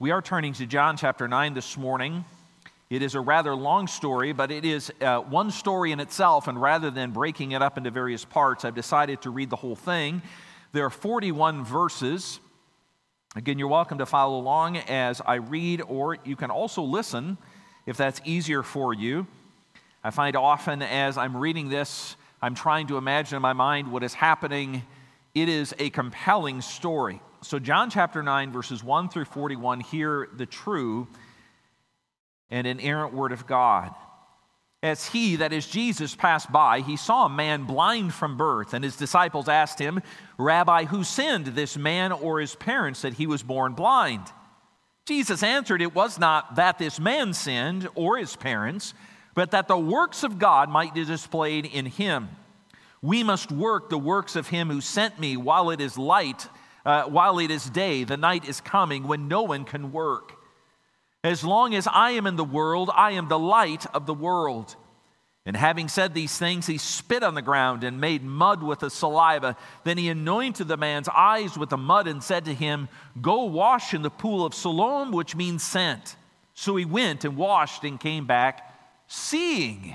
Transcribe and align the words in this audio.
We 0.00 0.12
are 0.12 0.22
turning 0.22 0.52
to 0.52 0.64
John 0.64 0.96
chapter 0.96 1.26
9 1.26 1.54
this 1.54 1.76
morning. 1.76 2.24
It 2.88 3.02
is 3.02 3.16
a 3.16 3.20
rather 3.20 3.52
long 3.56 3.88
story, 3.88 4.30
but 4.30 4.52
it 4.52 4.64
is 4.64 4.92
uh, 5.00 5.18
one 5.22 5.50
story 5.50 5.90
in 5.90 5.98
itself, 5.98 6.46
and 6.46 6.62
rather 6.62 6.88
than 6.88 7.10
breaking 7.10 7.50
it 7.50 7.62
up 7.62 7.76
into 7.76 7.90
various 7.90 8.24
parts, 8.24 8.64
I've 8.64 8.76
decided 8.76 9.22
to 9.22 9.30
read 9.30 9.50
the 9.50 9.56
whole 9.56 9.74
thing. 9.74 10.22
There 10.70 10.84
are 10.84 10.90
41 10.90 11.64
verses. 11.64 12.38
Again, 13.34 13.58
you're 13.58 13.66
welcome 13.66 13.98
to 13.98 14.06
follow 14.06 14.38
along 14.38 14.76
as 14.76 15.20
I 15.20 15.34
read, 15.34 15.82
or 15.82 16.16
you 16.24 16.36
can 16.36 16.52
also 16.52 16.82
listen 16.82 17.36
if 17.84 17.96
that's 17.96 18.20
easier 18.24 18.62
for 18.62 18.94
you. 18.94 19.26
I 20.04 20.10
find 20.10 20.36
often 20.36 20.80
as 20.80 21.18
I'm 21.18 21.36
reading 21.36 21.70
this, 21.70 22.14
I'm 22.40 22.54
trying 22.54 22.86
to 22.86 22.98
imagine 22.98 23.34
in 23.34 23.42
my 23.42 23.52
mind 23.52 23.90
what 23.90 24.04
is 24.04 24.14
happening. 24.14 24.84
It 25.34 25.48
is 25.48 25.74
a 25.80 25.90
compelling 25.90 26.60
story. 26.60 27.20
So, 27.40 27.60
John 27.60 27.88
chapter 27.88 28.22
9, 28.22 28.50
verses 28.50 28.82
1 28.82 29.10
through 29.10 29.26
41, 29.26 29.80
hear 29.80 30.28
the 30.36 30.46
true 30.46 31.06
and 32.50 32.66
inerrant 32.66 33.14
word 33.14 33.30
of 33.30 33.46
God. 33.46 33.94
As 34.82 35.06
he, 35.06 35.36
that 35.36 35.52
is 35.52 35.66
Jesus, 35.66 36.16
passed 36.16 36.50
by, 36.50 36.80
he 36.80 36.96
saw 36.96 37.26
a 37.26 37.30
man 37.30 37.64
blind 37.64 38.12
from 38.12 38.36
birth, 38.36 38.74
and 38.74 38.84
his 38.84 38.96
disciples 38.96 39.48
asked 39.48 39.78
him, 39.78 40.02
Rabbi, 40.36 40.84
who 40.84 41.04
sinned, 41.04 41.46
this 41.46 41.76
man 41.76 42.10
or 42.10 42.40
his 42.40 42.54
parents, 42.56 43.02
that 43.02 43.14
he 43.14 43.26
was 43.26 43.42
born 43.42 43.74
blind? 43.74 44.24
Jesus 45.06 45.42
answered, 45.42 45.80
It 45.80 45.94
was 45.94 46.18
not 46.18 46.56
that 46.56 46.78
this 46.78 46.98
man 46.98 47.34
sinned 47.34 47.88
or 47.94 48.18
his 48.18 48.34
parents, 48.36 48.94
but 49.34 49.52
that 49.52 49.68
the 49.68 49.78
works 49.78 50.24
of 50.24 50.38
God 50.38 50.68
might 50.68 50.94
be 50.94 51.04
displayed 51.04 51.66
in 51.66 51.86
him. 51.86 52.28
We 53.00 53.22
must 53.22 53.52
work 53.52 53.90
the 53.90 53.98
works 53.98 54.34
of 54.34 54.48
him 54.48 54.70
who 54.70 54.80
sent 54.80 55.20
me 55.20 55.36
while 55.36 55.70
it 55.70 55.80
is 55.80 55.96
light 55.96 56.48
uh, 56.88 57.04
while 57.04 57.38
it 57.38 57.50
is 57.50 57.68
day, 57.68 58.02
the 58.02 58.16
night 58.16 58.48
is 58.48 58.62
coming 58.62 59.06
when 59.06 59.28
no 59.28 59.42
one 59.42 59.66
can 59.66 59.92
work. 59.92 60.32
As 61.22 61.44
long 61.44 61.74
as 61.74 61.86
I 61.86 62.12
am 62.12 62.26
in 62.26 62.36
the 62.36 62.44
world, 62.44 62.90
I 62.94 63.10
am 63.10 63.28
the 63.28 63.38
light 63.38 63.84
of 63.92 64.06
the 64.06 64.14
world. 64.14 64.74
And 65.44 65.54
having 65.54 65.88
said 65.88 66.14
these 66.14 66.38
things, 66.38 66.66
he 66.66 66.78
spit 66.78 67.22
on 67.22 67.34
the 67.34 67.42
ground 67.42 67.84
and 67.84 68.00
made 68.00 68.24
mud 68.24 68.62
with 68.62 68.78
the 68.78 68.88
saliva. 68.88 69.54
Then 69.84 69.98
he 69.98 70.08
anointed 70.08 70.66
the 70.66 70.78
man's 70.78 71.10
eyes 71.10 71.58
with 71.58 71.68
the 71.68 71.76
mud 71.76 72.08
and 72.08 72.22
said 72.22 72.46
to 72.46 72.54
him, 72.54 72.88
Go 73.20 73.44
wash 73.44 73.92
in 73.92 74.00
the 74.00 74.08
pool 74.08 74.46
of 74.46 74.54
Siloam, 74.54 75.12
which 75.12 75.36
means 75.36 75.62
sent. 75.62 76.16
So 76.54 76.74
he 76.76 76.86
went 76.86 77.26
and 77.26 77.36
washed 77.36 77.84
and 77.84 78.00
came 78.00 78.26
back 78.26 78.74
seeing. 79.08 79.94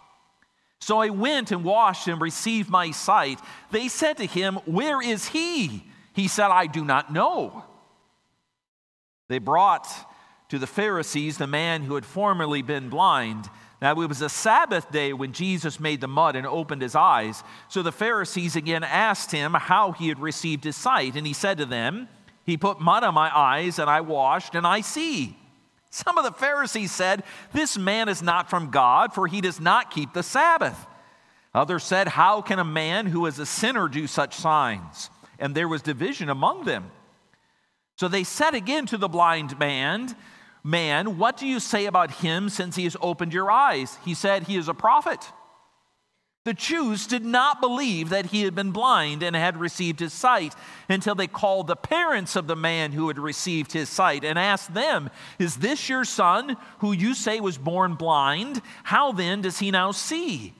So 0.81 0.97
I 0.97 1.09
went 1.09 1.51
and 1.51 1.63
washed 1.63 2.07
and 2.07 2.19
received 2.19 2.69
my 2.69 2.91
sight. 2.91 3.39
They 3.69 3.87
said 3.87 4.17
to 4.17 4.25
him, 4.25 4.55
Where 4.65 5.01
is 5.01 5.27
he? 5.29 5.85
He 6.13 6.27
said, 6.27 6.47
I 6.47 6.65
do 6.65 6.83
not 6.83 7.13
know. 7.13 7.63
They 9.29 9.39
brought 9.39 9.87
to 10.49 10.59
the 10.59 10.67
Pharisees 10.67 11.37
the 11.37 11.47
man 11.47 11.83
who 11.83 11.95
had 11.95 12.05
formerly 12.05 12.63
been 12.63 12.89
blind. 12.89 13.49
Now 13.81 13.99
it 13.99 14.07
was 14.07 14.21
a 14.21 14.29
Sabbath 14.29 14.91
day 14.91 15.13
when 15.13 15.33
Jesus 15.33 15.79
made 15.79 16.01
the 16.01 16.07
mud 16.07 16.35
and 16.35 16.45
opened 16.45 16.81
his 16.81 16.95
eyes. 16.95 17.43
So 17.69 17.81
the 17.81 17.91
Pharisees 17.91 18.55
again 18.55 18.83
asked 18.83 19.31
him 19.31 19.53
how 19.53 19.91
he 19.91 20.09
had 20.09 20.19
received 20.19 20.63
his 20.63 20.75
sight. 20.75 21.15
And 21.15 21.25
he 21.25 21.33
said 21.33 21.59
to 21.59 21.65
them, 21.65 22.09
He 22.45 22.57
put 22.57 22.81
mud 22.81 23.03
on 23.03 23.13
my 23.13 23.35
eyes, 23.35 23.79
and 23.79 23.89
I 23.89 24.01
washed, 24.01 24.55
and 24.55 24.67
I 24.67 24.81
see. 24.81 25.37
Some 25.91 26.17
of 26.17 26.23
the 26.23 26.31
Pharisees 26.31 26.91
said, 26.91 27.23
This 27.51 27.77
man 27.77 28.07
is 28.07 28.23
not 28.23 28.49
from 28.49 28.71
God, 28.71 29.13
for 29.13 29.27
he 29.27 29.41
does 29.41 29.59
not 29.59 29.91
keep 29.91 30.13
the 30.13 30.23
Sabbath. 30.23 30.87
Others 31.53 31.83
said, 31.83 32.07
How 32.07 32.41
can 32.41 32.59
a 32.59 32.63
man 32.63 33.07
who 33.07 33.25
is 33.25 33.37
a 33.37 33.45
sinner 33.45 33.89
do 33.89 34.07
such 34.07 34.33
signs? 34.33 35.09
And 35.37 35.53
there 35.53 35.67
was 35.67 35.81
division 35.81 36.29
among 36.29 36.63
them. 36.63 36.91
So 37.97 38.07
they 38.07 38.23
said 38.23 38.55
again 38.55 38.85
to 38.87 38.97
the 38.97 39.09
blind 39.09 39.59
man, 39.59 40.15
Man, 40.63 41.17
what 41.17 41.37
do 41.37 41.45
you 41.45 41.59
say 41.59 41.85
about 41.85 42.11
him 42.11 42.47
since 42.47 42.75
he 42.75 42.85
has 42.85 42.95
opened 43.01 43.33
your 43.33 43.51
eyes? 43.51 43.97
He 44.05 44.13
said, 44.13 44.43
He 44.43 44.55
is 44.55 44.69
a 44.69 44.73
prophet. 44.73 45.29
The 46.43 46.53
Jews 46.53 47.05
did 47.05 47.23
not 47.23 47.61
believe 47.61 48.09
that 48.09 48.27
he 48.27 48.41
had 48.41 48.55
been 48.55 48.71
blind 48.71 49.21
and 49.21 49.35
had 49.35 49.57
received 49.57 49.99
his 49.99 50.11
sight 50.11 50.55
until 50.89 51.13
they 51.13 51.27
called 51.27 51.67
the 51.67 51.75
parents 51.75 52.35
of 52.35 52.47
the 52.47 52.55
man 52.55 52.93
who 52.93 53.09
had 53.09 53.19
received 53.19 53.73
his 53.73 53.89
sight 53.89 54.23
and 54.25 54.39
asked 54.39 54.73
them, 54.73 55.11
Is 55.37 55.57
this 55.57 55.87
your 55.87 56.03
son 56.03 56.57
who 56.79 56.93
you 56.93 57.13
say 57.13 57.39
was 57.39 57.59
born 57.59 57.93
blind? 57.93 58.59
How 58.83 59.11
then 59.11 59.41
does 59.41 59.59
he 59.59 59.69
now 59.69 59.91
see? 59.91 60.55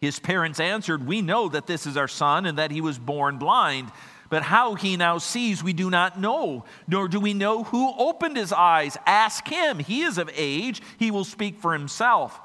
His 0.00 0.20
parents 0.20 0.60
answered, 0.60 1.04
We 1.04 1.22
know 1.22 1.48
that 1.48 1.66
this 1.66 1.86
is 1.86 1.96
our 1.96 2.08
son 2.08 2.46
and 2.46 2.58
that 2.58 2.70
he 2.70 2.80
was 2.80 2.98
born 2.98 3.36
blind. 3.38 3.90
But 4.28 4.44
how 4.44 4.76
he 4.76 4.96
now 4.96 5.18
sees, 5.18 5.64
we 5.64 5.72
do 5.72 5.90
not 5.90 6.20
know, 6.20 6.64
nor 6.86 7.08
do 7.08 7.18
we 7.18 7.34
know 7.34 7.64
who 7.64 7.92
opened 7.98 8.36
his 8.36 8.52
eyes. 8.52 8.96
Ask 9.04 9.48
him. 9.48 9.80
He 9.80 10.02
is 10.02 10.18
of 10.18 10.30
age, 10.34 10.80
he 11.00 11.10
will 11.10 11.24
speak 11.24 11.58
for 11.58 11.72
himself. 11.72 12.40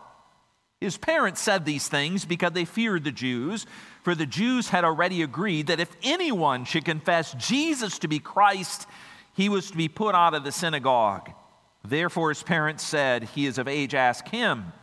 His 0.81 0.97
parents 0.97 1.41
said 1.41 1.65
these 1.65 1.87
things 1.87 2.25
because 2.25 2.51
they 2.51 2.65
feared 2.65 3.03
the 3.03 3.11
Jews, 3.11 3.65
for 4.03 4.13
the 4.13 4.25
Jews 4.25 4.69
had 4.69 4.83
already 4.83 5.21
agreed 5.21 5.67
that 5.67 5.79
if 5.79 5.95
anyone 6.03 6.65
should 6.65 6.85
confess 6.85 7.33
Jesus 7.33 7.97
to 7.99 8.07
be 8.07 8.19
Christ, 8.19 8.87
he 9.33 9.49
was 9.49 9.71
to 9.71 9.77
be 9.77 9.87
put 9.87 10.15
out 10.15 10.33
of 10.33 10.43
the 10.43 10.51
synagogue. 10.51 11.31
Therefore, 11.83 12.29
his 12.29 12.43
parents 12.43 12.83
said, 12.83 13.23
He 13.23 13.45
is 13.45 13.57
of 13.57 13.67
age, 13.67 13.93
ask 13.93 14.27
him. 14.27 14.73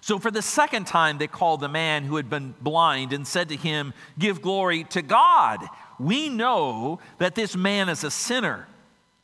So, 0.00 0.18
for 0.18 0.30
the 0.30 0.42
second 0.42 0.86
time, 0.86 1.18
they 1.18 1.26
called 1.26 1.60
the 1.60 1.68
man 1.68 2.04
who 2.04 2.16
had 2.16 2.30
been 2.30 2.54
blind 2.60 3.12
and 3.12 3.26
said 3.26 3.50
to 3.50 3.56
him, 3.56 3.92
Give 4.18 4.40
glory 4.40 4.84
to 4.84 5.02
God. 5.02 5.60
We 5.98 6.28
know 6.30 7.00
that 7.18 7.34
this 7.34 7.54
man 7.54 7.88
is 7.88 8.02
a 8.02 8.10
sinner. 8.10 8.66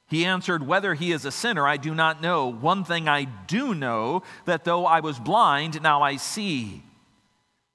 He 0.08 0.24
answered, 0.24 0.66
Whether 0.66 0.94
he 0.94 1.12
is 1.12 1.24
a 1.24 1.32
sinner, 1.32 1.66
I 1.66 1.76
do 1.76 1.94
not 1.94 2.22
know. 2.22 2.46
One 2.48 2.84
thing 2.84 3.08
I 3.08 3.24
do 3.24 3.74
know, 3.74 4.22
that 4.44 4.64
though 4.64 4.86
I 4.86 5.00
was 5.00 5.18
blind, 5.18 5.82
now 5.82 6.02
I 6.02 6.16
see. 6.16 6.82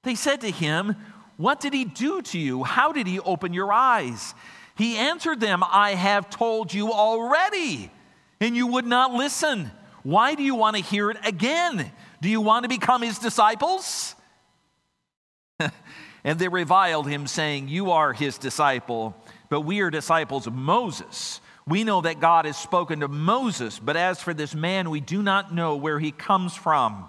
They 0.02 0.14
said 0.14 0.40
to 0.40 0.50
him, 0.50 0.96
What 1.36 1.60
did 1.60 1.74
he 1.74 1.84
do 1.84 2.22
to 2.22 2.38
you? 2.38 2.64
How 2.64 2.92
did 2.92 3.06
he 3.06 3.20
open 3.20 3.52
your 3.52 3.72
eyes? 3.72 4.34
He 4.76 4.96
answered 4.96 5.40
them, 5.40 5.62
I 5.62 5.94
have 5.94 6.30
told 6.30 6.72
you 6.72 6.92
already, 6.92 7.90
and 8.40 8.56
you 8.56 8.66
would 8.68 8.86
not 8.86 9.12
listen. 9.12 9.70
Why 10.02 10.34
do 10.34 10.42
you 10.42 10.54
want 10.54 10.76
to 10.76 10.82
hear 10.82 11.10
it 11.10 11.18
again? 11.24 11.92
Do 12.22 12.30
you 12.30 12.40
want 12.40 12.62
to 12.62 12.68
become 12.68 13.02
his 13.02 13.18
disciples? 13.18 14.14
and 16.24 16.38
they 16.38 16.48
reviled 16.48 17.06
him, 17.06 17.26
saying, 17.26 17.68
You 17.68 17.90
are 17.90 18.14
his 18.14 18.38
disciple, 18.38 19.14
but 19.50 19.60
we 19.60 19.80
are 19.82 19.90
disciples 19.90 20.46
of 20.46 20.54
Moses. 20.54 21.41
We 21.66 21.84
know 21.84 22.00
that 22.00 22.20
God 22.20 22.44
has 22.44 22.56
spoken 22.56 23.00
to 23.00 23.08
Moses, 23.08 23.78
but 23.78 23.96
as 23.96 24.20
for 24.20 24.34
this 24.34 24.54
man, 24.54 24.90
we 24.90 25.00
do 25.00 25.22
not 25.22 25.54
know 25.54 25.76
where 25.76 25.98
he 25.98 26.10
comes 26.10 26.54
from. 26.54 27.04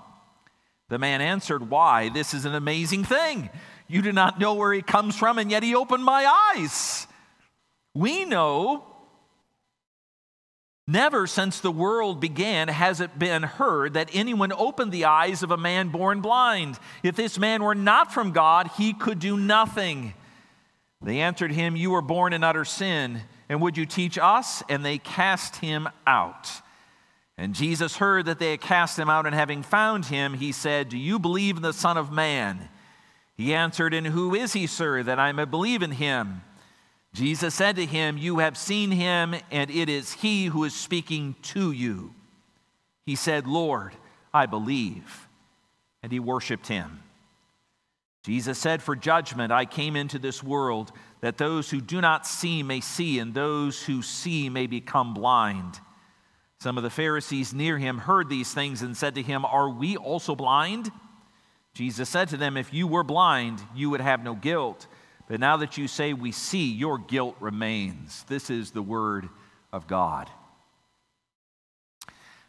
The 0.90 1.00
man 1.00 1.22
answered, 1.22 1.70
Why? 1.70 2.10
This 2.10 2.34
is 2.34 2.46
an 2.46 2.54
amazing 2.54 3.04
thing. 3.04 3.50
You 3.88 4.02
do 4.02 4.12
not 4.12 4.40
know 4.40 4.54
where 4.54 4.74
he 4.74 4.82
comes 4.82 5.18
from, 5.18 5.40
and 5.40 5.50
yet 5.50 5.64
he 5.64 5.76
opened 5.76 6.04
my 6.04 6.26
eyes. 6.56 7.08
We 7.94 8.26
know 8.26 8.86
Never 10.86 11.28
since 11.28 11.62
the 11.62 11.72
world 11.72 12.20
began 12.20 12.68
has 12.68 13.00
it 13.00 13.18
been 13.18 13.44
heard 13.44 13.94
that 13.94 14.10
anyone 14.12 14.52
opened 14.52 14.92
the 14.92 15.06
eyes 15.06 15.42
of 15.42 15.52
a 15.52 15.58
man 15.58 15.90
born 15.90 16.20
blind. 16.20 16.78
If 17.04 17.16
this 17.16 17.40
man 17.40 17.64
were 17.64 17.76
not 17.76 18.14
from 18.14 18.34
God, 18.34 18.70
he 18.78 18.94
could 18.94 19.20
do 19.20 19.38
nothing. 19.38 20.14
They 21.04 21.20
answered 21.20 21.52
him, 21.52 21.76
You 21.76 21.92
were 21.92 22.02
born 22.02 22.34
in 22.34 22.44
utter 22.44 22.66
sin 22.66 23.22
and 23.50 23.62
would 23.62 23.78
you 23.78 23.86
teach 23.86 24.18
us? 24.18 24.64
And 24.68 24.84
they 24.84 24.98
cast 24.98 25.58
him 25.58 25.88
out. 26.08 26.50
And 27.38 27.54
Jesus 27.54 27.98
heard 27.98 28.26
that 28.26 28.40
they 28.40 28.52
had 28.52 28.62
cast 28.62 28.98
him 28.98 29.10
out, 29.10 29.26
and 29.26 29.36
having 29.36 29.64
found 29.64 30.06
him, 30.06 30.34
he 30.34 30.52
said, 30.52 30.90
Do 30.90 30.98
you 30.98 31.20
believe 31.20 31.58
in 31.58 31.64
the 31.64 31.74
Son 31.74 31.98
of 31.98 32.12
Man? 32.12 32.70
He 33.36 33.54
answered, 33.54 33.94
And 33.94 34.08
who 34.08 34.36
is 34.36 34.54
he, 34.54 34.68
sir, 34.68 35.04
that 35.04 35.20
I 35.20 35.32
may 35.32 35.46
believe 35.46 35.82
in 35.82 35.92
him? 35.92 36.42
Jesus 37.14 37.54
said 37.54 37.76
to 37.76 37.86
him, 37.86 38.18
You 38.18 38.40
have 38.40 38.58
seen 38.58 38.92
him, 38.92 39.36
and 39.52 39.70
it 39.70 39.90
is 39.90 40.14
he 40.14 40.46
who 40.46 40.64
is 40.64 40.76
speaking 40.76 41.36
to 41.44 41.72
you. 41.72 42.14
He 43.06 43.16
said, 43.16 43.48
Lord, 43.48 43.94
I 44.34 44.46
believe. 44.46 45.28
And 46.02 46.12
he 46.12 46.20
worshiped 46.20 46.68
him. 46.68 47.02
Jesus 48.24 48.58
said, 48.58 48.82
For 48.82 48.96
judgment 48.96 49.52
I 49.52 49.66
came 49.66 49.96
into 49.96 50.18
this 50.18 50.42
world 50.42 50.92
that 51.22 51.38
those 51.38 51.70
who 51.70 51.82
do 51.82 52.00
not 52.00 52.26
see 52.26 52.64
may 52.64 52.80
see, 52.80 53.20
and 53.20 53.34
those 53.34 53.84
who 53.84 54.02
see 54.02 54.50
may 54.50 54.66
become 54.66 55.14
blind. 55.14 55.80
Some 56.60 56.78
of 56.78 56.84
the 56.84 56.90
Pharisees 56.90 57.54
near 57.54 57.78
him 57.78 57.98
heard 57.98 58.30
these 58.30 58.54
things 58.54 58.82
and 58.82 58.96
said 58.96 59.16
to 59.16 59.22
him, 59.22 59.44
Are 59.44 59.70
we 59.70 59.98
also 59.98 60.36
blind? 60.36 60.90
Jesus 61.74 62.08
said 62.08 62.30
to 62.30 62.38
them, 62.38 62.56
If 62.56 62.74
you 62.74 62.88
were 62.88 63.04
blind, 63.04 63.62
you 63.76 63.90
would 63.90 64.02
have 64.02 64.24
no 64.24 64.36
guilt. 64.36 64.88
But 65.28 65.42
now 65.42 65.58
that 65.58 65.78
you 65.78 65.88
say 65.88 66.14
we 66.14 66.32
see, 66.32 66.72
your 66.72 66.98
guilt 66.98 67.36
remains. 67.42 68.24
This 68.30 68.50
is 68.50 68.72
the 68.72 68.82
word 68.82 69.28
of 69.74 69.88
God. 69.88 70.30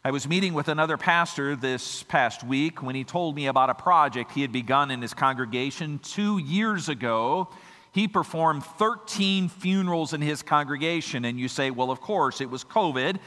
I 0.05 0.11
was 0.11 0.27
meeting 0.27 0.53
with 0.53 0.67
another 0.67 0.97
pastor 0.97 1.55
this 1.55 2.03
past 2.03 2.43
week 2.43 2.83
when 2.83 2.93
he 2.93 3.03
told 3.03 3.35
me 3.35 3.47
about 3.47 3.71
a 3.71 3.73
project 3.73 4.33
he 4.33 4.41
had 4.41 4.51
begun 4.51 4.91
in 4.91 5.01
his 5.01 5.15
congregation 5.15 5.97
two 5.97 6.37
years 6.37 6.89
ago. 6.89 7.49
He 7.91 8.07
performed 8.07 8.63
13 8.63 9.49
funerals 9.49 10.13
in 10.13 10.21
his 10.21 10.43
congregation. 10.43 11.25
And 11.25 11.39
you 11.39 11.47
say, 11.47 11.71
well, 11.71 11.89
of 11.89 12.01
course, 12.01 12.39
it 12.39 12.51
was 12.51 12.63
COVID. 12.63 13.17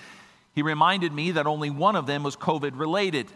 He 0.55 0.63
reminded 0.63 1.13
me 1.13 1.33
that 1.33 1.49
only 1.49 1.69
one 1.69 1.97
of 1.97 2.07
them 2.07 2.23
was 2.23 2.37
COVID 2.37 2.79
related. 2.79 3.27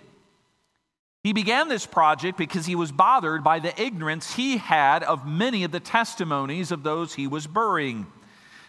He 1.24 1.32
began 1.32 1.66
this 1.66 1.84
project 1.84 2.38
because 2.38 2.66
he 2.66 2.76
was 2.76 2.92
bothered 2.92 3.42
by 3.42 3.58
the 3.58 3.82
ignorance 3.82 4.36
he 4.36 4.58
had 4.58 5.02
of 5.02 5.26
many 5.26 5.64
of 5.64 5.72
the 5.72 5.80
testimonies 5.80 6.70
of 6.70 6.84
those 6.84 7.14
he 7.14 7.26
was 7.26 7.48
burying. 7.48 8.06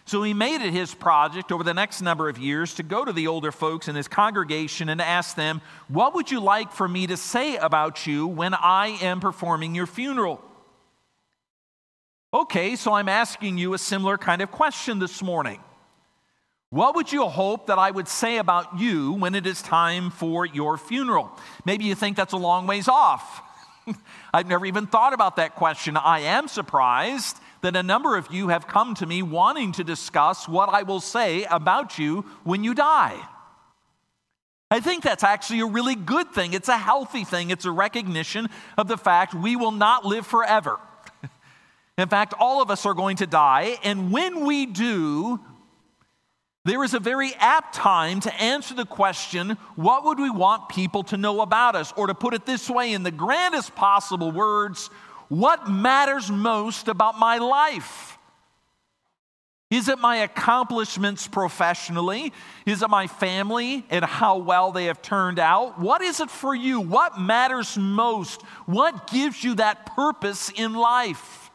So 0.06 0.22
he 0.22 0.34
made 0.34 0.60
it 0.60 0.72
his 0.72 0.94
project 0.94 1.50
over 1.50 1.64
the 1.64 1.72
next 1.72 2.02
number 2.02 2.28
of 2.28 2.36
years 2.36 2.74
to 2.74 2.82
go 2.82 3.04
to 3.04 3.12
the 3.12 3.26
older 3.26 3.50
folks 3.50 3.88
in 3.88 3.96
his 3.96 4.06
congregation 4.06 4.90
and 4.90 5.00
ask 5.00 5.34
them, 5.34 5.62
What 5.88 6.14
would 6.14 6.30
you 6.30 6.40
like 6.40 6.72
for 6.72 6.86
me 6.86 7.06
to 7.06 7.16
say 7.16 7.56
about 7.56 8.06
you 8.06 8.26
when 8.26 8.52
I 8.52 8.98
am 9.00 9.20
performing 9.20 9.74
your 9.74 9.86
funeral? 9.86 10.42
Okay, 12.34 12.76
so 12.76 12.92
I'm 12.92 13.08
asking 13.08 13.58
you 13.58 13.72
a 13.74 13.78
similar 13.78 14.18
kind 14.18 14.42
of 14.42 14.50
question 14.50 14.98
this 14.98 15.22
morning. 15.22 15.60
What 16.68 16.96
would 16.96 17.12
you 17.12 17.26
hope 17.28 17.68
that 17.68 17.78
I 17.78 17.90
would 17.90 18.08
say 18.08 18.38
about 18.38 18.80
you 18.80 19.12
when 19.12 19.36
it 19.36 19.46
is 19.46 19.62
time 19.62 20.10
for 20.10 20.44
your 20.44 20.76
funeral? 20.76 21.30
Maybe 21.64 21.84
you 21.84 21.94
think 21.94 22.16
that's 22.16 22.32
a 22.32 22.36
long 22.36 22.66
ways 22.66 22.88
off. 22.88 23.42
I've 24.34 24.48
never 24.48 24.66
even 24.66 24.86
thought 24.86 25.12
about 25.12 25.36
that 25.36 25.54
question. 25.54 25.96
I 25.96 26.20
am 26.20 26.48
surprised 26.48 27.38
that 27.62 27.76
a 27.76 27.82
number 27.82 28.16
of 28.16 28.32
you 28.32 28.48
have 28.48 28.66
come 28.66 28.94
to 28.96 29.06
me 29.06 29.22
wanting 29.22 29.72
to 29.72 29.84
discuss 29.84 30.48
what 30.48 30.68
I 30.68 30.82
will 30.82 31.00
say 31.00 31.44
about 31.44 31.98
you 31.98 32.24
when 32.44 32.64
you 32.64 32.74
die. 32.74 33.18
I 34.70 34.80
think 34.80 35.04
that's 35.04 35.24
actually 35.24 35.60
a 35.60 35.66
really 35.66 35.94
good 35.94 36.32
thing. 36.32 36.52
It's 36.52 36.68
a 36.68 36.76
healthy 36.76 37.24
thing. 37.24 37.50
It's 37.50 37.64
a 37.64 37.70
recognition 37.70 38.48
of 38.76 38.88
the 38.88 38.96
fact 38.96 39.34
we 39.34 39.56
will 39.56 39.70
not 39.70 40.04
live 40.04 40.26
forever. 40.26 40.78
In 41.98 42.08
fact, 42.08 42.34
all 42.40 42.60
of 42.60 42.70
us 42.70 42.84
are 42.84 42.94
going 42.94 43.16
to 43.18 43.26
die, 43.26 43.78
and 43.84 44.10
when 44.10 44.44
we 44.44 44.66
do, 44.66 45.40
there 46.64 46.82
is 46.82 46.94
a 46.94 47.00
very 47.00 47.34
apt 47.34 47.74
time 47.74 48.20
to 48.20 48.34
answer 48.42 48.74
the 48.74 48.86
question 48.86 49.58
what 49.76 50.04
would 50.04 50.18
we 50.18 50.30
want 50.30 50.70
people 50.70 51.02
to 51.04 51.16
know 51.16 51.42
about 51.42 51.76
us? 51.76 51.92
Or 51.96 52.06
to 52.06 52.14
put 52.14 52.32
it 52.32 52.46
this 52.46 52.70
way, 52.70 52.92
in 52.92 53.02
the 53.02 53.10
grandest 53.10 53.74
possible 53.74 54.32
words, 54.32 54.88
what 55.28 55.70
matters 55.70 56.30
most 56.30 56.88
about 56.88 57.18
my 57.18 57.38
life? 57.38 58.18
Is 59.70 59.88
it 59.88 59.98
my 59.98 60.16
accomplishments 60.16 61.26
professionally? 61.26 62.32
Is 62.64 62.82
it 62.82 62.88
my 62.88 63.08
family 63.08 63.84
and 63.90 64.04
how 64.04 64.38
well 64.38 64.72
they 64.72 64.84
have 64.84 65.02
turned 65.02 65.38
out? 65.38 65.80
What 65.80 66.00
is 66.00 66.20
it 66.20 66.30
for 66.30 66.54
you? 66.54 66.80
What 66.80 67.18
matters 67.18 67.76
most? 67.76 68.40
What 68.66 69.10
gives 69.10 69.42
you 69.42 69.56
that 69.56 69.86
purpose 69.96 70.50
in 70.54 70.74
life? 70.74 71.50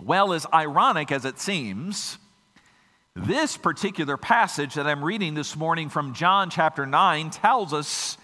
Well, 0.00 0.32
as 0.32 0.46
ironic 0.52 1.12
as 1.12 1.24
it 1.24 1.38
seems, 1.38 2.16
this 3.14 3.56
particular 3.56 4.16
passage 4.16 4.74
that 4.74 4.86
I'm 4.86 5.04
reading 5.04 5.34
this 5.34 5.54
morning 5.54 5.88
from 5.90 6.14
John 6.14 6.48
chapter 6.48 6.86
9 6.86 7.30
tells 7.30 7.72
us 7.72 8.16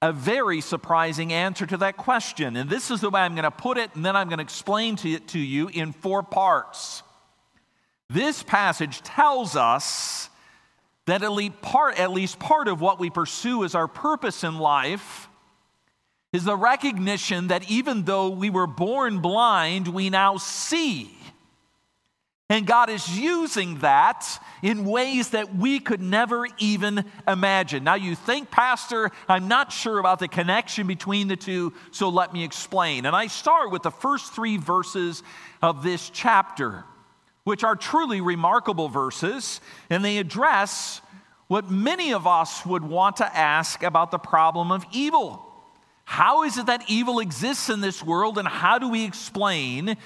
a 0.00 0.12
very 0.12 0.60
surprising 0.60 1.32
answer 1.32 1.66
to 1.66 1.76
that 1.78 1.96
question. 1.96 2.56
And 2.56 2.68
this 2.70 2.90
is 2.90 3.00
the 3.00 3.10
way 3.10 3.20
I'm 3.20 3.34
going 3.34 3.44
to 3.44 3.50
put 3.50 3.76
it, 3.76 3.94
and 3.94 4.04
then 4.04 4.16
I'm 4.16 4.28
going 4.28 4.38
to 4.38 4.44
explain 4.44 4.96
to 4.96 5.10
it 5.10 5.28
to 5.28 5.38
you 5.38 5.68
in 5.68 5.92
four 5.92 6.22
parts. 6.22 7.02
This 8.08 8.42
passage 8.42 9.02
tells 9.02 9.54
us 9.54 10.30
that 11.06 11.22
at 11.22 11.32
least 11.32 11.60
part, 11.60 11.98
at 11.98 12.10
least 12.10 12.38
part 12.38 12.68
of 12.68 12.80
what 12.80 12.98
we 12.98 13.10
pursue 13.10 13.64
as 13.64 13.74
our 13.74 13.88
purpose 13.88 14.44
in 14.44 14.58
life 14.58 15.28
is 16.32 16.44
the 16.44 16.56
recognition 16.56 17.48
that 17.48 17.70
even 17.70 18.04
though 18.04 18.30
we 18.30 18.50
were 18.50 18.66
born 18.66 19.20
blind, 19.20 19.88
we 19.88 20.10
now 20.10 20.38
see. 20.38 21.16
And 22.50 22.66
God 22.66 22.90
is 22.90 23.18
using 23.18 23.78
that 23.78 24.26
in 24.62 24.84
ways 24.84 25.30
that 25.30 25.56
we 25.56 25.80
could 25.80 26.02
never 26.02 26.46
even 26.58 27.06
imagine. 27.26 27.84
Now, 27.84 27.94
you 27.94 28.14
think, 28.14 28.50
Pastor, 28.50 29.10
I'm 29.28 29.48
not 29.48 29.72
sure 29.72 29.98
about 29.98 30.18
the 30.18 30.28
connection 30.28 30.86
between 30.86 31.28
the 31.28 31.36
two, 31.36 31.72
so 31.90 32.10
let 32.10 32.34
me 32.34 32.44
explain. 32.44 33.06
And 33.06 33.16
I 33.16 33.28
start 33.28 33.70
with 33.70 33.82
the 33.82 33.90
first 33.90 34.34
three 34.34 34.58
verses 34.58 35.22
of 35.62 35.82
this 35.82 36.10
chapter, 36.10 36.84
which 37.44 37.64
are 37.64 37.76
truly 37.76 38.20
remarkable 38.20 38.90
verses, 38.90 39.62
and 39.88 40.04
they 40.04 40.18
address 40.18 41.00
what 41.46 41.70
many 41.70 42.12
of 42.12 42.26
us 42.26 42.66
would 42.66 42.84
want 42.84 43.16
to 43.16 43.36
ask 43.36 43.82
about 43.82 44.10
the 44.10 44.18
problem 44.18 44.70
of 44.70 44.84
evil. 44.92 45.50
How 46.04 46.44
is 46.44 46.58
it 46.58 46.66
that 46.66 46.84
evil 46.88 47.20
exists 47.20 47.70
in 47.70 47.80
this 47.80 48.02
world, 48.02 48.36
and 48.36 48.46
how 48.46 48.78
do 48.78 48.90
we 48.90 49.04
explain 49.04 49.96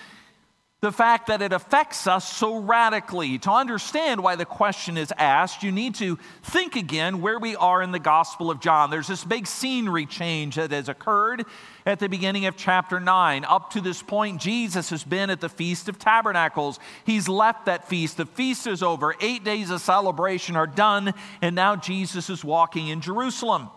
the 0.81 0.93
fact 0.93 1.27
that 1.27 1.43
it 1.43 1.53
affects 1.53 2.07
us 2.07 2.31
so 2.31 2.59
radically. 2.59 3.37
To 3.39 3.51
understand 3.51 4.23
why 4.23 4.37
the 4.37 4.45
question 4.45 4.97
is 4.97 5.13
asked, 5.19 5.65
you 5.65 5.73
need 5.73 5.97
to 5.97 6.17
think 6.45 6.77
again 6.77 7.21
where 7.21 7.41
we 7.41 7.57
are 7.57 7.83
in 7.83 7.91
the 7.91 7.99
Gospel 7.99 8.49
of 8.49 8.61
John. 8.61 8.89
There's 8.89 9.09
this 9.09 9.25
big 9.25 9.49
scenery 9.49 10.07
change 10.07 10.55
that 10.55 10.71
has 10.71 10.89
occurred 10.89 11.45
at 11.85 11.99
the 11.99 12.09
beginning 12.09 12.47
of 12.47 12.57
chapter 12.57 13.01
9. 13.01 13.45
Up 13.45 13.71
to 13.71 13.81
this 13.81 14.03
point, 14.03 14.41
Jesus 14.41 14.91
has 14.91 15.03
been 15.03 15.31
at 15.31 15.41
the 15.41 15.49
Feast 15.49 15.89
of 15.89 15.99
Tabernacles. 15.99 16.79
He's 17.05 17.29
left 17.29 17.67
that 17.67 17.89
feast. 17.89 18.17
The 18.17 18.27
feast 18.27 18.69
is 18.69 18.81
over. 18.81 19.17
Eight 19.21 19.43
days 19.43 19.71
of 19.71 19.81
celebration 19.81 20.55
are 20.55 20.69
done, 20.69 21.13
and 21.43 21.57
now 21.57 21.75
Jesus 21.75 22.31
is 22.31 22.45
walking 22.45 22.87
in 22.87 23.01
Jerusalem. 23.01 23.71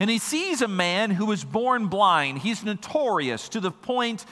And 0.00 0.10
he 0.10 0.18
sees 0.18 0.60
a 0.60 0.68
man 0.68 1.12
who 1.12 1.26
was 1.26 1.44
born 1.44 1.86
blind. 1.86 2.38
He's 2.38 2.64
notorious 2.64 3.48
to 3.50 3.60
the 3.60 3.70
point 3.70 4.24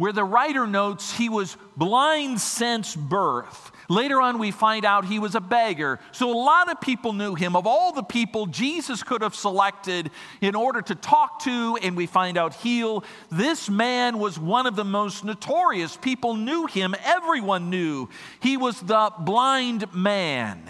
where 0.00 0.14
the 0.14 0.24
writer 0.24 0.66
notes 0.66 1.12
he 1.12 1.28
was 1.28 1.58
blind 1.76 2.40
since 2.40 2.96
birth. 2.96 3.70
Later 3.90 4.18
on, 4.18 4.38
we 4.38 4.50
find 4.50 4.86
out 4.86 5.04
he 5.04 5.18
was 5.18 5.34
a 5.34 5.42
beggar. 5.42 6.00
So, 6.12 6.32
a 6.32 6.40
lot 6.40 6.70
of 6.70 6.80
people 6.80 7.12
knew 7.12 7.34
him. 7.34 7.54
Of 7.54 7.66
all 7.66 7.92
the 7.92 8.02
people 8.02 8.46
Jesus 8.46 9.02
could 9.02 9.20
have 9.20 9.34
selected 9.34 10.10
in 10.40 10.54
order 10.54 10.80
to 10.80 10.94
talk 10.94 11.40
to 11.40 11.76
and 11.82 11.98
we 11.98 12.06
find 12.06 12.38
out 12.38 12.54
heal, 12.54 13.04
this 13.30 13.68
man 13.68 14.18
was 14.18 14.38
one 14.38 14.66
of 14.66 14.74
the 14.74 14.86
most 14.86 15.22
notorious. 15.22 15.98
People 15.98 16.34
knew 16.34 16.64
him, 16.64 16.94
everyone 17.04 17.68
knew. 17.68 18.08
He 18.40 18.56
was 18.56 18.80
the 18.80 19.12
blind 19.18 19.92
man. 19.92 20.62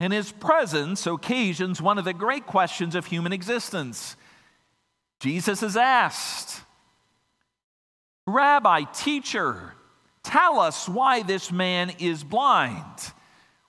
And 0.00 0.10
his 0.10 0.32
presence 0.32 1.06
occasions 1.06 1.82
one 1.82 1.98
of 1.98 2.06
the 2.06 2.14
great 2.14 2.46
questions 2.46 2.94
of 2.94 3.04
human 3.04 3.34
existence 3.34 4.16
Jesus 5.20 5.62
is 5.62 5.76
asked, 5.76 6.62
Rabbi, 8.26 8.82
teacher, 8.92 9.74
tell 10.22 10.60
us 10.60 10.88
why 10.88 11.22
this 11.22 11.52
man 11.52 11.92
is 11.98 12.24
blind. 12.24 13.12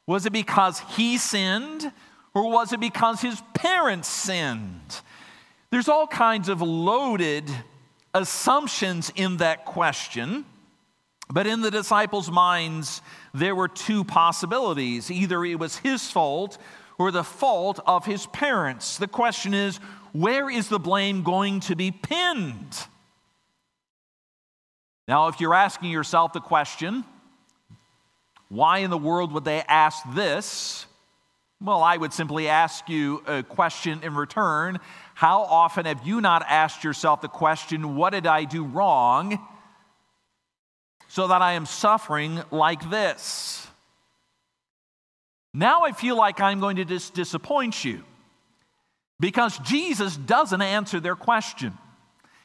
Was 0.07 0.25
it 0.25 0.33
because 0.33 0.79
he 0.95 1.17
sinned, 1.17 1.91
or 2.33 2.51
was 2.51 2.73
it 2.73 2.79
because 2.79 3.21
his 3.21 3.41
parents 3.53 4.07
sinned? 4.07 5.01
There's 5.71 5.89
all 5.89 6.07
kinds 6.07 6.47
of 6.47 6.61
loaded 6.61 7.49
assumptions 8.13 9.11
in 9.15 9.37
that 9.37 9.65
question, 9.65 10.45
but 11.29 11.47
in 11.47 11.61
the 11.61 11.71
disciples' 11.71 12.31
minds, 12.31 13.01
there 13.33 13.55
were 13.55 13.67
two 13.67 14.03
possibilities. 14.03 15.09
Either 15.09 15.43
it 15.43 15.59
was 15.59 15.77
his 15.77 16.09
fault 16.11 16.57
or 16.97 17.11
the 17.11 17.23
fault 17.23 17.79
of 17.85 18.05
his 18.05 18.25
parents. 18.27 18.97
The 18.97 19.07
question 19.07 19.53
is, 19.53 19.77
where 20.13 20.49
is 20.49 20.69
the 20.69 20.79
blame 20.79 21.23
going 21.23 21.59
to 21.61 21.75
be 21.75 21.91
pinned? 21.91 22.77
Now, 25.07 25.27
if 25.27 25.39
you're 25.39 25.53
asking 25.53 25.91
yourself 25.91 26.33
the 26.33 26.39
question, 26.39 27.03
why 28.49 28.79
in 28.79 28.89
the 28.89 28.97
world 28.97 29.31
would 29.33 29.45
they 29.45 29.61
ask 29.67 30.03
this? 30.13 30.85
Well, 31.61 31.81
I 31.81 31.97
would 31.97 32.13
simply 32.13 32.47
ask 32.47 32.89
you 32.89 33.23
a 33.27 33.43
question 33.43 34.01
in 34.03 34.15
return. 34.15 34.79
How 35.13 35.41
often 35.41 35.85
have 35.85 36.05
you 36.05 36.21
not 36.21 36.43
asked 36.47 36.83
yourself 36.83 37.21
the 37.21 37.27
question, 37.27 37.95
What 37.95 38.11
did 38.11 38.27
I 38.27 38.43
do 38.43 38.63
wrong 38.63 39.39
so 41.07 41.27
that 41.27 41.41
I 41.41 41.53
am 41.53 41.65
suffering 41.65 42.41
like 42.51 42.89
this? 42.89 43.64
Now 45.55 45.83
I 45.83 45.93
feel 45.93 46.17
like 46.17 46.41
I'm 46.41 46.59
going 46.59 46.75
to 46.75 46.85
dis- 46.85 47.09
disappoint 47.09 47.85
you. 47.85 48.03
Because 49.21 49.57
Jesus 49.59 50.17
doesn't 50.17 50.61
answer 50.61 50.99
their 50.99 51.15
question. 51.15 51.77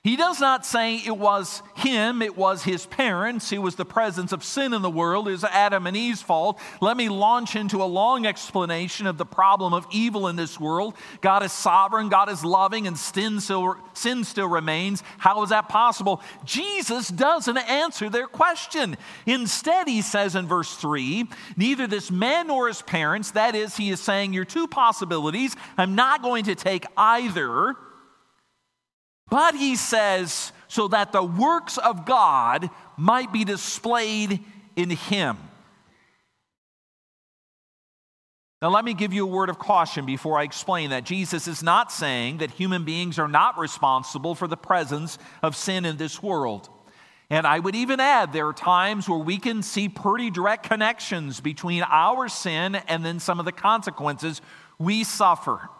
He 0.02 0.16
does 0.16 0.40
not 0.40 0.64
say 0.64 0.97
it 0.97 1.19
was 1.19 1.62
him, 1.76 2.23
it 2.23 2.35
was 2.35 2.62
his 2.62 2.87
parents, 2.87 3.52
it 3.52 3.61
was 3.61 3.75
the 3.75 3.85
presence 3.85 4.33
of 4.33 4.42
sin 4.42 4.73
in 4.73 4.80
the 4.80 4.88
world, 4.88 5.28
it 5.28 5.33
was 5.33 5.45
Adam 5.45 5.87
and 5.87 5.95
Eve's 5.95 6.23
fault. 6.23 6.59
Let 6.80 6.97
me 6.97 7.11
launch 7.11 7.54
into 7.54 7.83
a 7.83 7.85
long 7.85 8.25
explanation 8.25 9.07
of 9.07 9.19
the 9.19 9.26
problem 9.26 9.75
of 9.75 9.87
evil 9.90 10.26
in 10.28 10.37
this 10.37 10.59
world. 10.59 10.95
God 11.21 11.42
is 11.42 11.52
sovereign, 11.52 12.09
God 12.09 12.30
is 12.30 12.42
loving, 12.42 12.87
and 12.87 12.97
sin 12.97 13.40
still, 13.40 13.76
sin 13.92 14.25
still 14.25 14.49
remains. 14.49 15.02
How 15.19 15.42
is 15.42 15.50
that 15.50 15.69
possible? 15.69 16.23
Jesus 16.47 17.09
doesn't 17.09 17.59
answer 17.59 18.09
their 18.09 18.26
question. 18.26 18.97
Instead, 19.26 19.87
he 19.87 20.00
says 20.00 20.35
in 20.35 20.47
verse 20.47 20.75
3 20.76 21.28
neither 21.59 21.87
this 21.87 22.11
man 22.11 22.47
nor 22.47 22.69
his 22.69 22.80
parents, 22.80 23.33
that 23.33 23.54
is, 23.54 23.76
he 23.76 23.90
is 23.90 24.00
saying, 24.00 24.33
Your 24.33 24.47
two 24.47 24.66
possibilities, 24.66 25.54
I'm 25.76 25.95
not 25.95 26.23
going 26.23 26.45
to 26.45 26.54
take 26.54 26.87
either. 26.97 27.76
But 29.30 29.54
he 29.54 29.76
says, 29.76 30.52
so 30.68 30.88
that 30.88 31.12
the 31.12 31.22
works 31.22 31.78
of 31.78 32.04
God 32.04 32.68
might 32.96 33.32
be 33.32 33.44
displayed 33.44 34.40
in 34.76 34.90
him. 34.90 35.38
Now, 38.62 38.68
let 38.68 38.84
me 38.84 38.92
give 38.92 39.14
you 39.14 39.25
a 39.25 39.30
word 39.30 39.49
of 39.49 39.58
caution 39.58 40.04
before 40.04 40.38
I 40.38 40.42
explain 40.42 40.90
that. 40.90 41.04
Jesus 41.04 41.49
is 41.49 41.62
not 41.62 41.90
saying 41.90 42.38
that 42.38 42.50
human 42.50 42.84
beings 42.84 43.18
are 43.18 43.28
not 43.28 43.58
responsible 43.58 44.34
for 44.34 44.46
the 44.46 44.56
presence 44.56 45.16
of 45.42 45.56
sin 45.56 45.87
in 45.87 45.96
this 45.96 46.22
world. 46.22 46.68
And 47.30 47.46
I 47.46 47.58
would 47.58 47.75
even 47.75 48.00
add, 48.00 48.32
there 48.32 48.49
are 48.49 48.52
times 48.52 49.08
where 49.08 49.18
we 49.18 49.38
can 49.38 49.62
see 49.62 49.88
pretty 49.88 50.30
direct 50.30 50.64
connections 50.64 51.40
between 51.40 51.84
our 51.84 52.28
sin 52.28 52.75
and 52.75 53.04
then 53.04 53.18
some 53.18 53.38
of 53.38 53.46
the 53.46 53.52
consequences 53.52 54.42
we 54.78 55.04
suffer. 55.04 55.70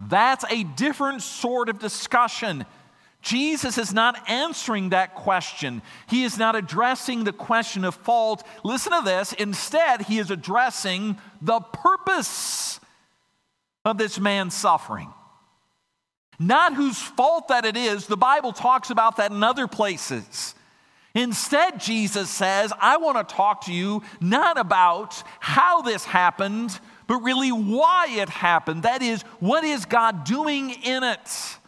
That's 0.00 0.44
a 0.50 0.64
different 0.64 1.22
sort 1.22 1.68
of 1.68 1.78
discussion. 1.78 2.64
Jesus 3.20 3.78
is 3.78 3.92
not 3.92 4.28
answering 4.28 4.90
that 4.90 5.14
question. 5.16 5.82
He 6.08 6.22
is 6.22 6.38
not 6.38 6.54
addressing 6.54 7.24
the 7.24 7.32
question 7.32 7.84
of 7.84 7.94
fault. 7.94 8.46
Listen 8.64 8.92
to 8.92 9.02
this. 9.04 9.32
Instead, 9.32 10.02
he 10.02 10.18
is 10.18 10.30
addressing 10.30 11.18
the 11.42 11.60
purpose 11.60 12.78
of 13.84 13.98
this 13.98 14.20
man's 14.20 14.54
suffering. 14.54 15.12
Not 16.38 16.74
whose 16.74 16.98
fault 16.98 17.48
that 17.48 17.64
it 17.64 17.76
is. 17.76 18.06
The 18.06 18.16
Bible 18.16 18.52
talks 18.52 18.90
about 18.90 19.16
that 19.16 19.32
in 19.32 19.42
other 19.42 19.66
places. 19.66 20.54
Instead, 21.14 21.80
Jesus 21.80 22.30
says, 22.30 22.72
I 22.80 22.98
want 22.98 23.28
to 23.28 23.34
talk 23.34 23.64
to 23.64 23.72
you 23.72 24.02
not 24.20 24.58
about 24.58 25.20
how 25.40 25.82
this 25.82 26.04
happened, 26.04 26.78
but 27.08 27.18
really 27.22 27.50
why 27.50 28.06
it 28.10 28.28
happened. 28.28 28.84
That 28.84 29.02
is, 29.02 29.22
what 29.40 29.64
is 29.64 29.86
God 29.86 30.22
doing 30.22 30.70
in 30.70 31.02
it? 31.02 31.58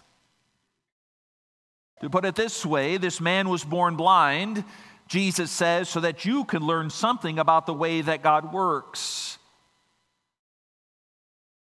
To 2.03 2.11
put 2.11 2.25
it 2.25 2.37
this 2.37 2.65
way, 2.65 2.99
this 2.99 3.21
man 3.21 3.49
was 3.49 3.65
born 3.65 3.97
blind, 3.97 4.63
Jesus 5.09 5.51
says, 5.51 5.89
so 5.89 6.01
that 6.01 6.25
you 6.25 6.45
can 6.45 6.63
learn 6.63 6.89
something 6.91 7.39
about 7.39 7.67
the 7.67 7.75
way 7.75 8.01
that 8.03 8.23
God 8.23 8.53
works. 8.53 9.39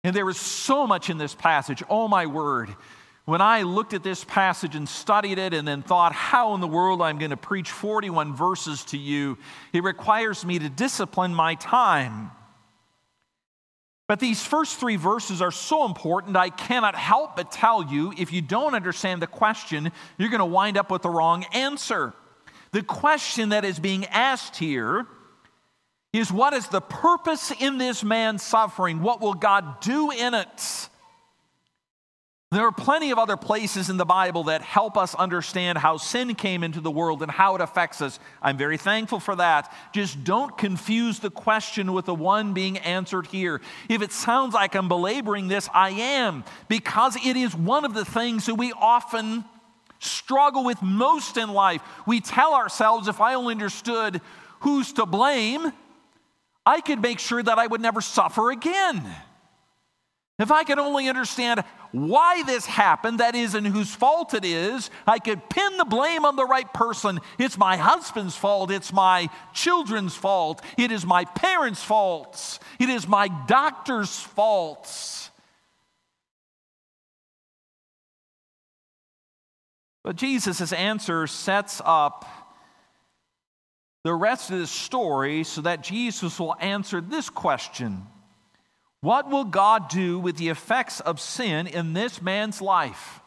And 0.03 0.15
there 0.15 0.29
is 0.29 0.37
so 0.37 0.85
much 0.85 1.09
in 1.09 1.17
this 1.17 1.33
passage. 1.33 1.83
Oh, 1.89 2.07
my 2.07 2.27
word. 2.27 2.73
When 3.25 3.41
I 3.41 3.63
looked 3.63 3.95
at 3.95 4.03
this 4.03 4.23
passage 4.23 4.75
and 4.75 4.87
studied 4.87 5.39
it 5.39 5.55
and 5.55 5.67
then 5.67 5.81
thought, 5.81 6.13
how 6.13 6.53
in 6.53 6.61
the 6.61 6.67
world 6.67 7.01
I'm 7.01 7.17
going 7.17 7.31
to 7.31 7.37
preach 7.37 7.71
41 7.71 8.35
verses 8.35 8.83
to 8.85 8.97
you, 8.97 9.39
it 9.73 9.83
requires 9.83 10.45
me 10.45 10.59
to 10.59 10.69
discipline 10.69 11.33
my 11.33 11.55
time. 11.55 12.29
But 14.07 14.19
these 14.19 14.43
first 14.43 14.79
three 14.79 14.97
verses 14.97 15.41
are 15.41 15.51
so 15.51 15.85
important, 15.85 16.37
I 16.37 16.49
cannot 16.49 16.95
help 16.95 17.35
but 17.35 17.51
tell 17.51 17.83
you 17.83 18.13
if 18.17 18.31
you 18.31 18.41
don't 18.41 18.75
understand 18.75 19.21
the 19.21 19.27
question, 19.27 19.91
you're 20.17 20.29
going 20.29 20.39
to 20.39 20.45
wind 20.45 20.77
up 20.77 20.91
with 20.91 21.01
the 21.01 21.09
wrong 21.09 21.43
answer. 21.53 22.13
The 22.71 22.83
question 22.83 23.49
that 23.49 23.65
is 23.65 23.79
being 23.79 24.05
asked 24.05 24.57
here 24.57 25.07
is 26.13 26.31
what 26.31 26.53
is 26.53 26.67
the 26.67 26.81
purpose 26.81 27.51
in 27.59 27.77
this 27.77 28.03
man's 28.03 28.43
suffering? 28.43 29.01
What 29.01 29.21
will 29.21 29.33
God 29.33 29.81
do 29.81 30.11
in 30.11 30.33
it? 30.33 30.89
There 32.55 32.65
are 32.65 32.71
plenty 32.71 33.11
of 33.11 33.19
other 33.19 33.35
places 33.35 33.89
in 33.89 33.97
the 33.97 34.05
Bible 34.05 34.45
that 34.45 34.61
help 34.61 34.95
us 34.95 35.13
understand 35.13 35.77
how 35.77 35.97
sin 35.97 36.35
came 36.35 36.63
into 36.63 36.79
the 36.79 36.89
world 36.89 37.21
and 37.21 37.29
how 37.29 37.55
it 37.55 37.61
affects 37.61 38.01
us. 38.01 38.17
I'm 38.41 38.55
very 38.55 38.77
thankful 38.77 39.19
for 39.19 39.35
that. 39.35 39.75
Just 39.91 40.23
don't 40.23 40.57
confuse 40.57 41.19
the 41.19 41.29
question 41.29 41.91
with 41.91 42.05
the 42.05 42.15
one 42.15 42.53
being 42.53 42.77
answered 42.77 43.27
here. 43.27 43.59
If 43.89 44.01
it 44.01 44.13
sounds 44.13 44.53
like 44.53 44.73
I'm 44.73 44.87
belaboring 44.87 45.49
this, 45.49 45.67
I 45.73 45.89
am, 45.89 46.45
because 46.69 47.17
it 47.17 47.35
is 47.35 47.53
one 47.53 47.83
of 47.83 47.93
the 47.93 48.05
things 48.05 48.45
that 48.45 48.55
we 48.55 48.71
often 48.71 49.43
struggle 49.99 50.63
with 50.63 50.81
most 50.81 51.35
in 51.35 51.49
life. 51.51 51.81
We 52.07 52.21
tell 52.21 52.53
ourselves, 52.53 53.09
if 53.09 53.19
I 53.19 53.33
only 53.33 53.51
understood 53.51 54.21
who's 54.61 54.93
to 54.93 55.05
blame, 55.05 55.73
I 56.65 56.79
could 56.79 57.01
make 57.01 57.19
sure 57.19 57.43
that 57.43 57.59
I 57.59 57.67
would 57.67 57.81
never 57.81 57.99
suffer 57.99 58.49
again. 58.49 59.05
If 60.37 60.51
I 60.51 60.65
could 60.65 60.79
only 60.79 61.07
understand 61.07 61.63
why 61.93 62.43
this 62.43 62.65
happened, 62.65 63.21
that 63.21 63.35
is, 63.35 63.55
and 63.55 63.65
whose 63.65 63.95
fault 63.95 64.33
it 64.33 64.43
is, 64.43 64.89
I 65.07 65.17
could 65.17 65.49
pin 65.49 65.77
the 65.77 65.85
blame 65.85 66.25
on 66.25 66.35
the 66.35 66.45
right 66.45 66.71
person. 66.73 67.21
It's 67.39 67.57
my 67.57 67.77
husband's 67.77 68.35
fault. 68.35 68.69
It's 68.69 68.91
my 68.91 69.29
children's 69.53 70.13
fault. 70.13 70.61
It 70.77 70.91
is 70.91 71.05
my 71.05 71.23
parents' 71.23 71.81
faults. 71.81 72.59
It 72.79 72.89
is 72.89 73.07
my 73.07 73.29
doctor's 73.47 74.19
faults. 74.19 75.29
But 80.03 80.17
Jesus' 80.17 80.73
answer 80.73 81.27
sets 81.27 81.81
up 81.83 82.25
the 84.03 84.13
rest 84.13 84.51
of 84.51 84.59
the 84.59 84.67
story 84.67 85.45
so 85.45 85.61
that 85.61 85.81
Jesus 85.81 86.39
will 86.39 86.55
answer 86.59 86.99
this 86.99 87.29
question 87.29 88.05
what 89.05 89.29
will 89.29 89.43
God 89.43 89.87
do 89.89 90.17
with 90.17 90.35
the 90.37 90.49
effects 90.49 90.99
of 90.99 91.19
sin 91.19 91.67
in 91.67 91.93
this 91.93 92.23
man's 92.23 92.59
life? 92.59 93.19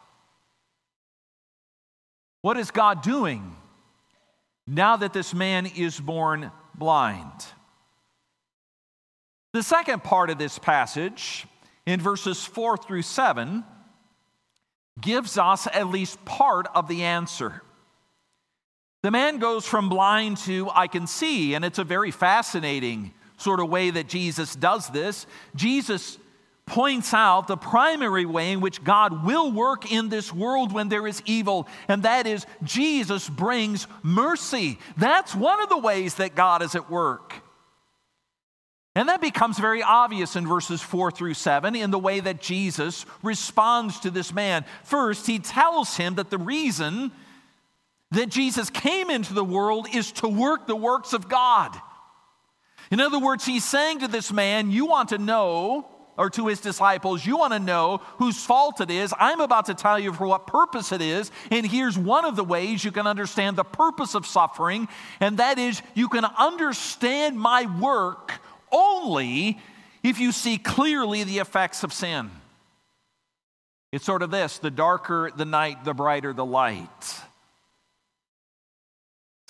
What 2.41 2.57
is 2.57 2.69
God 2.69 3.01
doing 3.01 3.55
now 4.67 4.97
that 4.97 5.13
this 5.13 5.33
man 5.33 5.65
is 5.65 5.97
born 5.97 6.51
blind? 6.75 7.45
The 9.53 9.63
second 9.63 10.03
part 10.03 10.29
of 10.29 10.37
this 10.37 10.59
passage, 10.59 11.47
in 11.85 12.01
verses 12.01 12.43
4 12.43 12.75
through 12.75 13.03
7, 13.03 13.63
gives 14.99 15.37
us 15.37 15.65
at 15.65 15.87
least 15.87 16.25
part 16.25 16.67
of 16.75 16.89
the 16.89 17.03
answer. 17.05 17.61
The 19.01 19.11
man 19.11 19.37
goes 19.37 19.65
from 19.65 19.87
blind 19.87 20.39
to 20.39 20.69
I 20.75 20.87
can 20.87 21.07
see, 21.07 21.53
and 21.53 21.63
it's 21.63 21.79
a 21.79 21.85
very 21.85 22.11
fascinating 22.11 23.13
sort 23.41 23.59
of 23.59 23.69
way 23.69 23.89
that 23.89 24.07
Jesus 24.07 24.55
does 24.55 24.89
this. 24.89 25.25
Jesus 25.55 26.17
points 26.69 27.13
out 27.13 27.47
the 27.47 27.57
primary 27.57 28.25
way 28.25 28.51
in 28.51 28.61
which 28.61 28.83
God 28.83 29.25
will 29.25 29.51
work 29.51 29.91
in 29.91 30.09
this 30.09 30.31
world 30.31 30.71
when 30.71 30.87
there 30.87 31.07
is 31.07 31.21
evil, 31.25 31.67
and 31.87 32.03
that 32.03 32.27
is 32.27 32.45
Jesus 32.63 33.27
brings 33.27 33.87
mercy. 34.03 34.77
That's 34.95 35.33
one 35.33 35.61
of 35.61 35.69
the 35.69 35.79
ways 35.79 36.15
that 36.15 36.35
God 36.35 36.61
is 36.61 36.75
at 36.75 36.89
work. 36.89 37.33
And 38.95 39.09
that 39.09 39.21
becomes 39.21 39.57
very 39.57 39.81
obvious 39.81 40.35
in 40.35 40.47
verses 40.47 40.81
4 40.81 41.11
through 41.11 41.35
7 41.35 41.75
in 41.75 41.91
the 41.91 41.99
way 41.99 42.19
that 42.19 42.41
Jesus 42.41 43.05
responds 43.23 43.99
to 44.01 44.11
this 44.11 44.33
man. 44.33 44.65
First, 44.83 45.25
he 45.25 45.39
tells 45.39 45.95
him 45.95 46.15
that 46.15 46.29
the 46.29 46.37
reason 46.37 47.11
that 48.11 48.29
Jesus 48.29 48.69
came 48.69 49.09
into 49.09 49.33
the 49.33 49.43
world 49.43 49.87
is 49.93 50.11
to 50.13 50.27
work 50.27 50.67
the 50.67 50.75
works 50.75 51.13
of 51.13 51.29
God. 51.29 51.79
In 52.91 52.99
other 52.99 53.19
words, 53.19 53.45
he's 53.45 53.63
saying 53.63 53.99
to 53.99 54.07
this 54.07 54.31
man, 54.31 54.71
You 54.71 54.85
want 54.85 55.09
to 55.09 55.17
know, 55.17 55.87
or 56.17 56.29
to 56.31 56.47
his 56.47 56.59
disciples, 56.59 57.25
You 57.25 57.37
want 57.37 57.53
to 57.53 57.59
know 57.59 58.01
whose 58.17 58.43
fault 58.43 58.81
it 58.81 58.89
is. 58.89 59.13
I'm 59.19 59.41
about 59.41 59.65
to 59.65 59.73
tell 59.73 59.99
you 59.99 60.13
for 60.13 60.27
what 60.27 60.47
purpose 60.47 60.91
it 60.91 61.01
is. 61.01 61.31
And 61.51 61.65
here's 61.65 61.97
one 61.97 62.25
of 62.25 62.35
the 62.35 62.43
ways 62.43 62.83
you 62.83 62.91
can 62.91 63.07
understand 63.07 63.57
the 63.57 63.63
purpose 63.63 64.15
of 64.15 64.25
suffering, 64.25 64.87
and 65.19 65.37
that 65.37 65.59
is 65.59 65.81
you 65.93 66.09
can 66.09 66.25
understand 66.25 67.39
my 67.39 67.65
work 67.79 68.33
only 68.71 69.59
if 70.03 70.19
you 70.19 70.31
see 70.31 70.57
clearly 70.57 71.23
the 71.23 71.39
effects 71.39 71.83
of 71.83 71.93
sin. 71.93 72.31
It's 73.91 74.05
sort 74.05 74.21
of 74.21 74.31
this 74.31 74.59
the 74.59 74.71
darker 74.71 75.31
the 75.35 75.45
night, 75.45 75.83
the 75.83 75.93
brighter 75.93 76.33
the 76.33 76.45
light. 76.45 76.87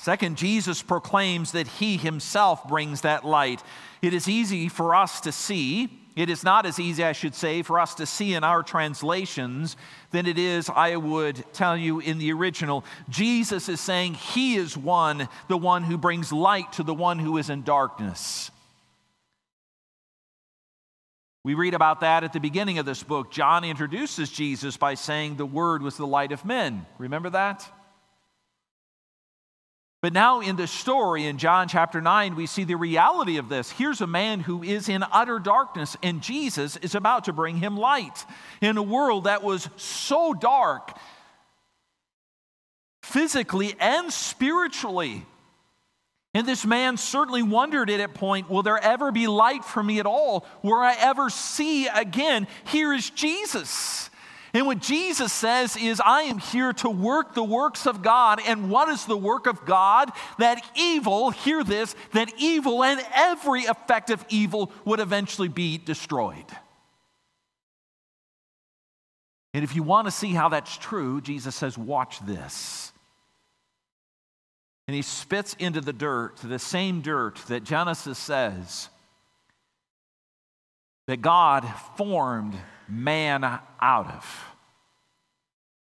Second, 0.02 0.38
Jesus 0.38 0.82
proclaims 0.82 1.52
that 1.52 1.68
he 1.68 1.98
himself 1.98 2.66
brings 2.70 3.02
that 3.02 3.26
light. 3.26 3.62
It 4.02 4.14
is 4.14 4.30
easy 4.30 4.70
for 4.70 4.96
us 4.96 5.20
to 5.22 5.34
see. 5.34 5.90
It 6.16 6.30
is 6.30 6.42
not 6.42 6.66
as 6.66 6.80
easy, 6.80 7.04
I 7.04 7.12
should 7.12 7.36
say, 7.36 7.64
for 7.64 7.82
us 7.82 7.96
to 7.96 8.06
see 8.06 8.34
in 8.34 8.46
our 8.46 8.64
translations 8.64 9.76
than 10.12 10.26
it 10.26 10.38
is, 10.38 10.70
I 10.74 10.96
would 10.96 11.44
tell 11.52 11.76
you, 11.76 12.00
in 12.00 12.18
the 12.18 12.32
original. 12.32 12.86
Jesus 13.10 13.68
is 13.68 13.82
saying 13.82 14.14
he 14.14 14.56
is 14.56 14.78
one, 14.78 15.28
the 15.50 15.58
one 15.58 15.84
who 15.84 15.98
brings 15.98 16.32
light 16.32 16.72
to 16.74 16.84
the 16.84 16.94
one 16.94 17.20
who 17.20 17.38
is 17.38 17.50
in 17.50 17.64
darkness. 17.64 18.52
We 21.44 21.56
read 21.56 21.74
about 21.74 22.00
that 22.00 22.24
at 22.24 22.32
the 22.32 22.40
beginning 22.40 22.80
of 22.80 22.86
this 22.86 23.04
book. 23.04 23.32
John 23.32 23.66
introduces 23.66 24.32
Jesus 24.32 24.78
by 24.78 24.94
saying 24.94 25.36
the 25.36 25.46
Word 25.46 25.82
was 25.82 25.98
the 25.98 26.08
light 26.08 26.32
of 26.32 26.46
men. 26.46 26.86
Remember 27.00 27.30
that? 27.32 27.70
But 30.02 30.14
now 30.14 30.40
in 30.40 30.56
the 30.56 30.68
story 30.68 31.26
in 31.26 31.38
John 31.38 31.68
chapter 31.68 32.00
9, 32.00 32.36
we 32.36 32.46
see 32.46 32.64
the 32.64 32.76
reality 32.76 33.38
of 33.38 33.50
this. 33.50 33.70
Here's 33.70 34.00
a 34.00 34.08
man 34.08 34.40
who 34.40 34.64
is 34.64 34.88
in 34.88 35.04
utter 35.04 35.40
darkness, 35.40 35.98
and 36.02 36.22
Jesus 36.22 36.78
is 36.78 36.96
about 36.96 37.26
to 37.26 37.34
bring 37.34 37.58
him 37.58 37.76
light 37.76 38.26
in 38.62 38.78
a 38.78 38.84
world 38.84 39.26
that 39.26 39.44
was 39.44 39.68
so 39.76 40.34
dark, 40.34 40.98
physically 43.04 43.76
and 43.80 44.14
spiritually. 44.14 45.26
And 46.34 46.48
this 46.48 46.66
man 46.66 46.96
certainly 46.96 47.44
wondered 47.44 47.90
at 47.90 48.00
a 48.00 48.08
point, 48.08 48.50
will 48.50 48.64
there 48.64 48.78
ever 48.78 49.12
be 49.12 49.28
light 49.28 49.66
for 49.66 49.84
me 49.84 50.00
at 50.00 50.06
all? 50.06 50.46
Will 50.62 50.78
I 50.78 50.96
ever 50.98 51.30
see 51.30 51.88
again? 51.88 52.48
Here 52.66 52.94
is 52.94 53.10
Jesus. 53.10 54.09
And 54.54 54.66
what 54.66 54.80
Jesus 54.80 55.32
says 55.32 55.78
is, 55.78 56.02
I 56.04 56.24
am 56.24 56.40
here 56.40 56.74
to 56.74 56.90
work 56.90 57.36
the 57.36 57.44
works 57.44 57.86
of 57.86 58.02
God. 58.02 58.40
And 58.46 58.70
what 58.70 58.90
is 58.90 59.06
the 59.06 59.18
work 59.18 59.46
of 59.46 59.66
God? 59.66 60.12
That 60.40 60.64
evil, 60.76 61.30
hear 61.30 61.64
this, 61.64 61.96
that 62.14 62.32
evil 62.38 62.84
and 62.84 63.00
every 63.14 63.66
effect 63.66 64.10
of 64.10 64.26
evil 64.30 64.72
would 64.86 65.00
eventually 65.00 65.50
be 65.50 65.78
destroyed. 65.78 66.46
And 69.54 69.64
if 69.64 69.76
you 69.76 69.84
want 69.84 70.08
to 70.08 70.12
see 70.12 70.30
how 70.30 70.50
that's 70.50 70.78
true, 70.78 71.22
Jesus 71.22 71.56
says, 71.56 71.78
watch 71.78 72.20
this. 72.26 72.92
And 74.88 74.96
he 74.96 75.02
spits 75.04 75.56
into 75.60 75.82
the 75.82 75.94
dirt, 75.94 76.38
the 76.44 76.58
same 76.58 77.02
dirt 77.02 77.36
that 77.48 77.64
Genesis 77.64 78.18
says 78.18 78.90
that 81.06 81.22
God 81.22 81.68
formed 81.96 82.56
man 82.90 83.44
out 83.44 84.08
of. 84.08 84.46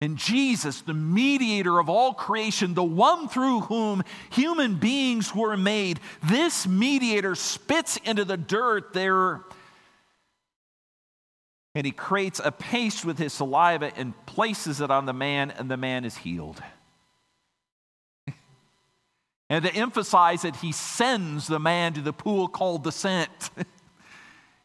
And 0.00 0.16
Jesus, 0.16 0.80
the 0.80 0.94
mediator 0.94 1.78
of 1.78 1.88
all 1.88 2.12
creation, 2.12 2.74
the 2.74 2.82
one 2.82 3.28
through 3.28 3.60
whom 3.60 4.02
human 4.30 4.74
beings 4.74 5.34
were 5.34 5.56
made, 5.56 6.00
this 6.24 6.66
mediator 6.66 7.36
spits 7.36 7.98
into 8.04 8.24
the 8.24 8.36
dirt 8.36 8.92
there 8.92 9.42
and 11.74 11.86
he 11.86 11.92
creates 11.92 12.40
a 12.42 12.52
paste 12.52 13.04
with 13.04 13.18
his 13.18 13.32
saliva 13.32 13.92
and 13.96 14.14
places 14.26 14.80
it 14.80 14.90
on 14.90 15.06
the 15.06 15.12
man, 15.12 15.50
and 15.50 15.70
the 15.70 15.76
man 15.76 16.04
is 16.04 16.16
healed. 16.18 16.62
and 19.48 19.64
to 19.64 19.74
emphasize 19.74 20.44
it, 20.44 20.56
he 20.56 20.72
sends 20.72 21.46
the 21.46 21.58
man 21.58 21.94
to 21.94 22.02
the 22.02 22.12
pool 22.12 22.46
called 22.46 22.84
the 22.84 22.92
Sent. 22.92 23.30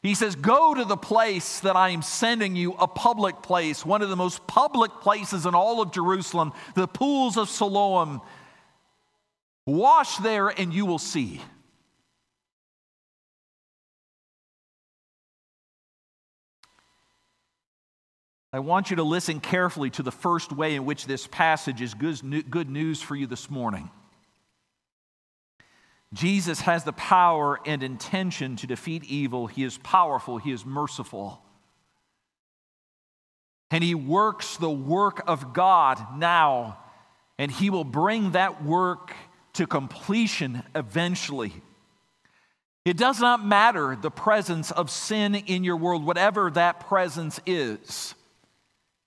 He 0.07 0.15
says, 0.15 0.35
Go 0.35 0.73
to 0.73 0.85
the 0.85 0.95
place 0.95 1.59
that 1.59 1.75
I 1.75 1.89
am 1.89 2.01
sending 2.01 2.55
you, 2.55 2.71
a 2.73 2.87
public 2.87 3.41
place, 3.41 3.85
one 3.85 4.01
of 4.01 4.07
the 4.07 4.15
most 4.15 4.47
public 4.47 4.89
places 5.01 5.45
in 5.45 5.53
all 5.53 5.81
of 5.81 5.91
Jerusalem, 5.91 6.53
the 6.75 6.87
pools 6.87 7.35
of 7.35 7.49
Siloam. 7.49 8.21
Wash 9.65 10.15
there 10.17 10.47
and 10.47 10.73
you 10.73 10.85
will 10.85 10.97
see. 10.97 11.41
I 18.53 18.59
want 18.59 18.89
you 18.89 18.95
to 18.95 19.03
listen 19.03 19.41
carefully 19.41 19.89
to 19.89 20.03
the 20.03 20.11
first 20.11 20.53
way 20.53 20.75
in 20.75 20.85
which 20.85 21.05
this 21.05 21.27
passage 21.27 21.81
is 21.81 21.93
good 21.93 22.69
news 22.69 23.01
for 23.01 23.17
you 23.17 23.27
this 23.27 23.49
morning. 23.49 23.91
Jesus 26.13 26.61
has 26.61 26.83
the 26.83 26.93
power 26.93 27.59
and 27.65 27.83
intention 27.83 28.55
to 28.57 28.67
defeat 28.67 29.03
evil. 29.03 29.47
He 29.47 29.63
is 29.63 29.77
powerful, 29.77 30.37
He 30.37 30.51
is 30.51 30.65
merciful. 30.65 31.41
And 33.69 33.83
He 33.83 33.95
works 33.95 34.57
the 34.57 34.69
work 34.69 35.23
of 35.27 35.53
God 35.53 36.17
now, 36.17 36.77
and 37.37 37.51
He 37.51 37.69
will 37.69 37.83
bring 37.83 38.31
that 38.31 38.63
work 38.63 39.13
to 39.53 39.67
completion 39.67 40.63
eventually. 40.73 41.53
It 42.85 42.95
does 42.95 43.19
not 43.19 43.45
matter 43.45 43.97
the 44.01 44.09
presence 44.09 44.71
of 44.71 44.89
sin 44.89 45.35
in 45.35 45.65
your 45.65 45.75
world, 45.75 46.05
whatever 46.05 46.49
that 46.51 46.87
presence 46.87 47.37
is. 47.45 48.15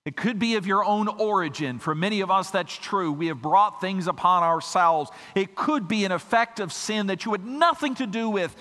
It 0.03 0.15
could 0.15 0.39
be 0.39 0.55
of 0.55 0.65
your 0.65 0.83
own 0.83 1.07
origin. 1.07 1.77
For 1.77 1.93
many 1.93 2.21
of 2.21 2.31
us, 2.31 2.49
that's 2.49 2.75
true. 2.75 3.11
We 3.11 3.27
have 3.27 3.41
brought 3.41 3.81
things 3.81 4.07
upon 4.07 4.41
ourselves. 4.41 5.11
It 5.35 5.53
could 5.53 5.87
be 5.87 6.05
an 6.05 6.11
effect 6.11 6.59
of 6.59 6.73
sin 6.73 7.07
that 7.07 7.25
you 7.25 7.31
had 7.33 7.45
nothing 7.45 7.93
to 7.95 8.07
do 8.07 8.27
with. 8.29 8.55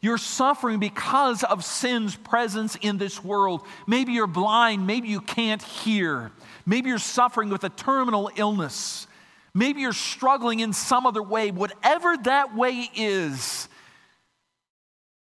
You're 0.00 0.16
suffering 0.16 0.78
because 0.78 1.44
of 1.44 1.62
sin's 1.64 2.16
presence 2.16 2.76
in 2.76 2.96
this 2.96 3.22
world. 3.22 3.66
Maybe 3.86 4.12
you're 4.12 4.26
blind. 4.26 4.86
Maybe 4.86 5.08
you 5.08 5.20
can't 5.20 5.62
hear. 5.62 6.32
Maybe 6.64 6.88
you're 6.88 6.98
suffering 6.98 7.50
with 7.50 7.64
a 7.64 7.68
terminal 7.68 8.30
illness. 8.36 9.06
Maybe 9.52 9.82
you're 9.82 9.92
struggling 9.92 10.60
in 10.60 10.72
some 10.72 11.04
other 11.04 11.22
way. 11.22 11.50
Whatever 11.50 12.16
that 12.24 12.56
way 12.56 12.88
is, 12.94 13.68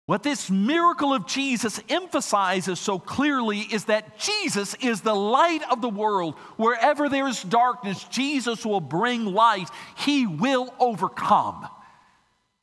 what 0.10 0.24
this 0.24 0.50
miracle 0.50 1.14
of 1.14 1.28
Jesus 1.28 1.80
emphasizes 1.88 2.80
so 2.80 2.98
clearly 2.98 3.60
is 3.60 3.86
that 3.86 4.18
Jesus 4.18 4.74
is 4.82 5.02
the 5.02 5.14
light 5.14 5.62
of 5.70 5.84
the 5.84 5.90
world. 5.90 6.34
Wherever 6.58 7.10
there 7.10 7.28
is 7.28 7.44
darkness, 7.44 8.04
Jesus 8.06 8.66
will 8.66 8.82
bring 8.82 9.26
light. 9.26 9.70
He 9.98 10.26
will 10.26 10.74
overcome. 10.80 11.68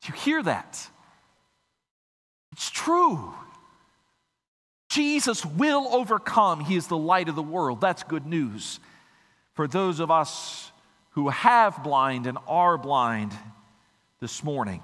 Do 0.01 0.11
you 0.11 0.13
hear 0.15 0.43
that? 0.43 0.89
It's 2.51 2.69
true. 2.69 3.33
Jesus 4.89 5.45
will 5.45 5.87
overcome. 5.93 6.59
He 6.59 6.75
is 6.75 6.87
the 6.87 6.97
light 6.97 7.29
of 7.29 7.35
the 7.35 7.41
world. 7.41 7.79
That's 7.79 8.03
good 8.03 8.25
news 8.25 8.81
for 9.53 9.69
those 9.69 10.01
of 10.01 10.11
us 10.11 10.69
who 11.11 11.29
have 11.29 11.81
blind 11.81 12.27
and 12.27 12.37
are 12.45 12.77
blind 12.77 13.31
this 14.19 14.43
morning. 14.43 14.81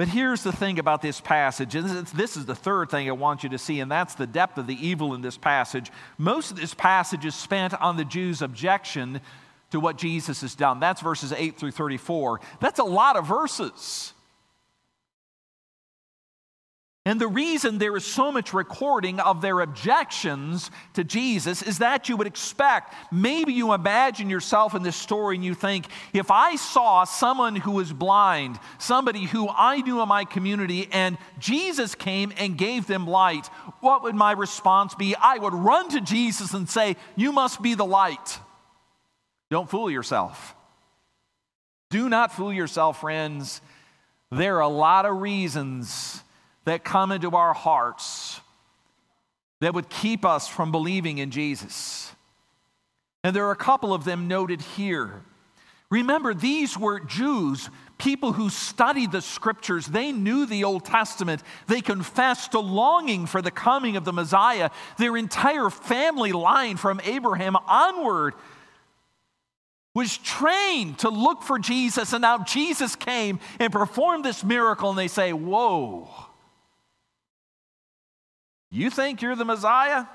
But 0.00 0.08
here's 0.08 0.42
the 0.42 0.50
thing 0.50 0.78
about 0.78 1.02
this 1.02 1.20
passage, 1.20 1.74
and 1.74 2.06
this 2.06 2.38
is 2.38 2.46
the 2.46 2.54
third 2.54 2.88
thing 2.88 3.06
I 3.06 3.12
want 3.12 3.42
you 3.42 3.50
to 3.50 3.58
see, 3.58 3.80
and 3.80 3.92
that's 3.92 4.14
the 4.14 4.26
depth 4.26 4.56
of 4.56 4.66
the 4.66 4.74
evil 4.74 5.12
in 5.12 5.20
this 5.20 5.36
passage. 5.36 5.92
Most 6.16 6.50
of 6.50 6.56
this 6.56 6.72
passage 6.72 7.26
is 7.26 7.34
spent 7.34 7.78
on 7.78 7.98
the 7.98 8.06
Jews' 8.06 8.40
objection 8.40 9.20
to 9.72 9.78
what 9.78 9.98
Jesus 9.98 10.40
has 10.40 10.54
done. 10.54 10.80
That's 10.80 11.02
verses 11.02 11.34
8 11.34 11.58
through 11.58 11.72
34. 11.72 12.40
That's 12.60 12.78
a 12.78 12.84
lot 12.84 13.16
of 13.16 13.26
verses. 13.26 14.14
And 17.10 17.20
the 17.20 17.26
reason 17.26 17.78
there 17.78 17.96
is 17.96 18.04
so 18.04 18.30
much 18.30 18.54
recording 18.54 19.18
of 19.18 19.40
their 19.40 19.62
objections 19.62 20.70
to 20.94 21.02
Jesus 21.02 21.60
is 21.60 21.78
that 21.78 22.08
you 22.08 22.16
would 22.16 22.28
expect. 22.28 22.94
Maybe 23.10 23.52
you 23.52 23.72
imagine 23.72 24.30
yourself 24.30 24.76
in 24.76 24.84
this 24.84 24.94
story 24.94 25.34
and 25.34 25.44
you 25.44 25.56
think, 25.56 25.88
if 26.12 26.30
I 26.30 26.54
saw 26.54 27.02
someone 27.02 27.56
who 27.56 27.72
was 27.72 27.92
blind, 27.92 28.60
somebody 28.78 29.24
who 29.24 29.48
I 29.48 29.80
knew 29.80 30.00
in 30.00 30.06
my 30.06 30.24
community, 30.24 30.88
and 30.92 31.18
Jesus 31.40 31.96
came 31.96 32.32
and 32.36 32.56
gave 32.56 32.86
them 32.86 33.08
light, 33.08 33.48
what 33.80 34.04
would 34.04 34.14
my 34.14 34.30
response 34.30 34.94
be? 34.94 35.16
I 35.16 35.36
would 35.38 35.52
run 35.52 35.88
to 35.88 36.00
Jesus 36.00 36.54
and 36.54 36.70
say, 36.70 36.94
You 37.16 37.32
must 37.32 37.60
be 37.60 37.74
the 37.74 37.84
light. 37.84 38.38
Don't 39.50 39.68
fool 39.68 39.90
yourself. 39.90 40.54
Do 41.90 42.08
not 42.08 42.30
fool 42.30 42.52
yourself, 42.52 43.00
friends. 43.00 43.60
There 44.30 44.58
are 44.58 44.60
a 44.60 44.68
lot 44.68 45.06
of 45.06 45.20
reasons 45.20 46.22
that 46.64 46.84
come 46.84 47.12
into 47.12 47.30
our 47.30 47.54
hearts 47.54 48.40
that 49.60 49.74
would 49.74 49.88
keep 49.88 50.24
us 50.24 50.48
from 50.48 50.72
believing 50.72 51.18
in 51.18 51.30
Jesus. 51.30 52.12
And 53.22 53.36
there 53.36 53.46
are 53.46 53.52
a 53.52 53.56
couple 53.56 53.92
of 53.92 54.04
them 54.04 54.28
noted 54.28 54.60
here. 54.62 55.22
Remember, 55.90 56.32
these 56.32 56.78
were 56.78 57.00
Jews, 57.00 57.68
people 57.98 58.32
who 58.32 58.48
studied 58.48 59.12
the 59.12 59.20
scriptures. 59.20 59.86
They 59.86 60.12
knew 60.12 60.46
the 60.46 60.64
Old 60.64 60.84
Testament. 60.84 61.42
They 61.66 61.80
confessed 61.80 62.54
a 62.54 62.60
longing 62.60 63.26
for 63.26 63.42
the 63.42 63.50
coming 63.50 63.96
of 63.96 64.04
the 64.04 64.12
Messiah. 64.12 64.70
Their 64.98 65.16
entire 65.16 65.68
family 65.68 66.32
line 66.32 66.76
from 66.76 67.00
Abraham 67.04 67.56
onward 67.56 68.34
was 69.94 70.16
trained 70.16 71.00
to 71.00 71.10
look 71.10 71.42
for 71.42 71.58
Jesus. 71.58 72.12
And 72.12 72.22
now 72.22 72.44
Jesus 72.44 72.94
came 72.94 73.40
and 73.58 73.72
performed 73.72 74.24
this 74.24 74.44
miracle, 74.44 74.90
and 74.90 74.98
they 74.98 75.08
say, 75.08 75.32
Whoa. 75.32 76.08
You 78.70 78.90
think 78.90 79.20
you're 79.22 79.36
the 79.36 79.44
Messiah? 79.44 80.06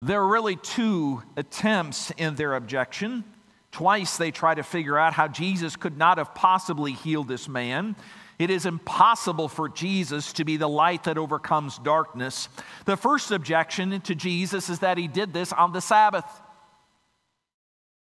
There 0.00 0.20
are 0.20 0.28
really 0.28 0.56
two 0.56 1.22
attempts 1.36 2.10
in 2.12 2.34
their 2.34 2.54
objection. 2.54 3.24
Twice 3.70 4.16
they 4.16 4.30
try 4.30 4.54
to 4.54 4.62
figure 4.62 4.98
out 4.98 5.12
how 5.12 5.28
Jesus 5.28 5.76
could 5.76 5.96
not 5.96 6.18
have 6.18 6.34
possibly 6.34 6.92
healed 6.92 7.28
this 7.28 7.48
man. 7.48 7.96
It 8.38 8.50
is 8.50 8.66
impossible 8.66 9.48
for 9.48 9.68
Jesus 9.68 10.32
to 10.34 10.44
be 10.44 10.56
the 10.56 10.68
light 10.68 11.04
that 11.04 11.18
overcomes 11.18 11.78
darkness. 11.78 12.48
The 12.86 12.96
first 12.96 13.30
objection 13.30 14.00
to 14.00 14.14
Jesus 14.14 14.68
is 14.68 14.80
that 14.80 14.98
he 14.98 15.06
did 15.06 15.32
this 15.32 15.52
on 15.52 15.72
the 15.72 15.80
Sabbath. 15.80 16.26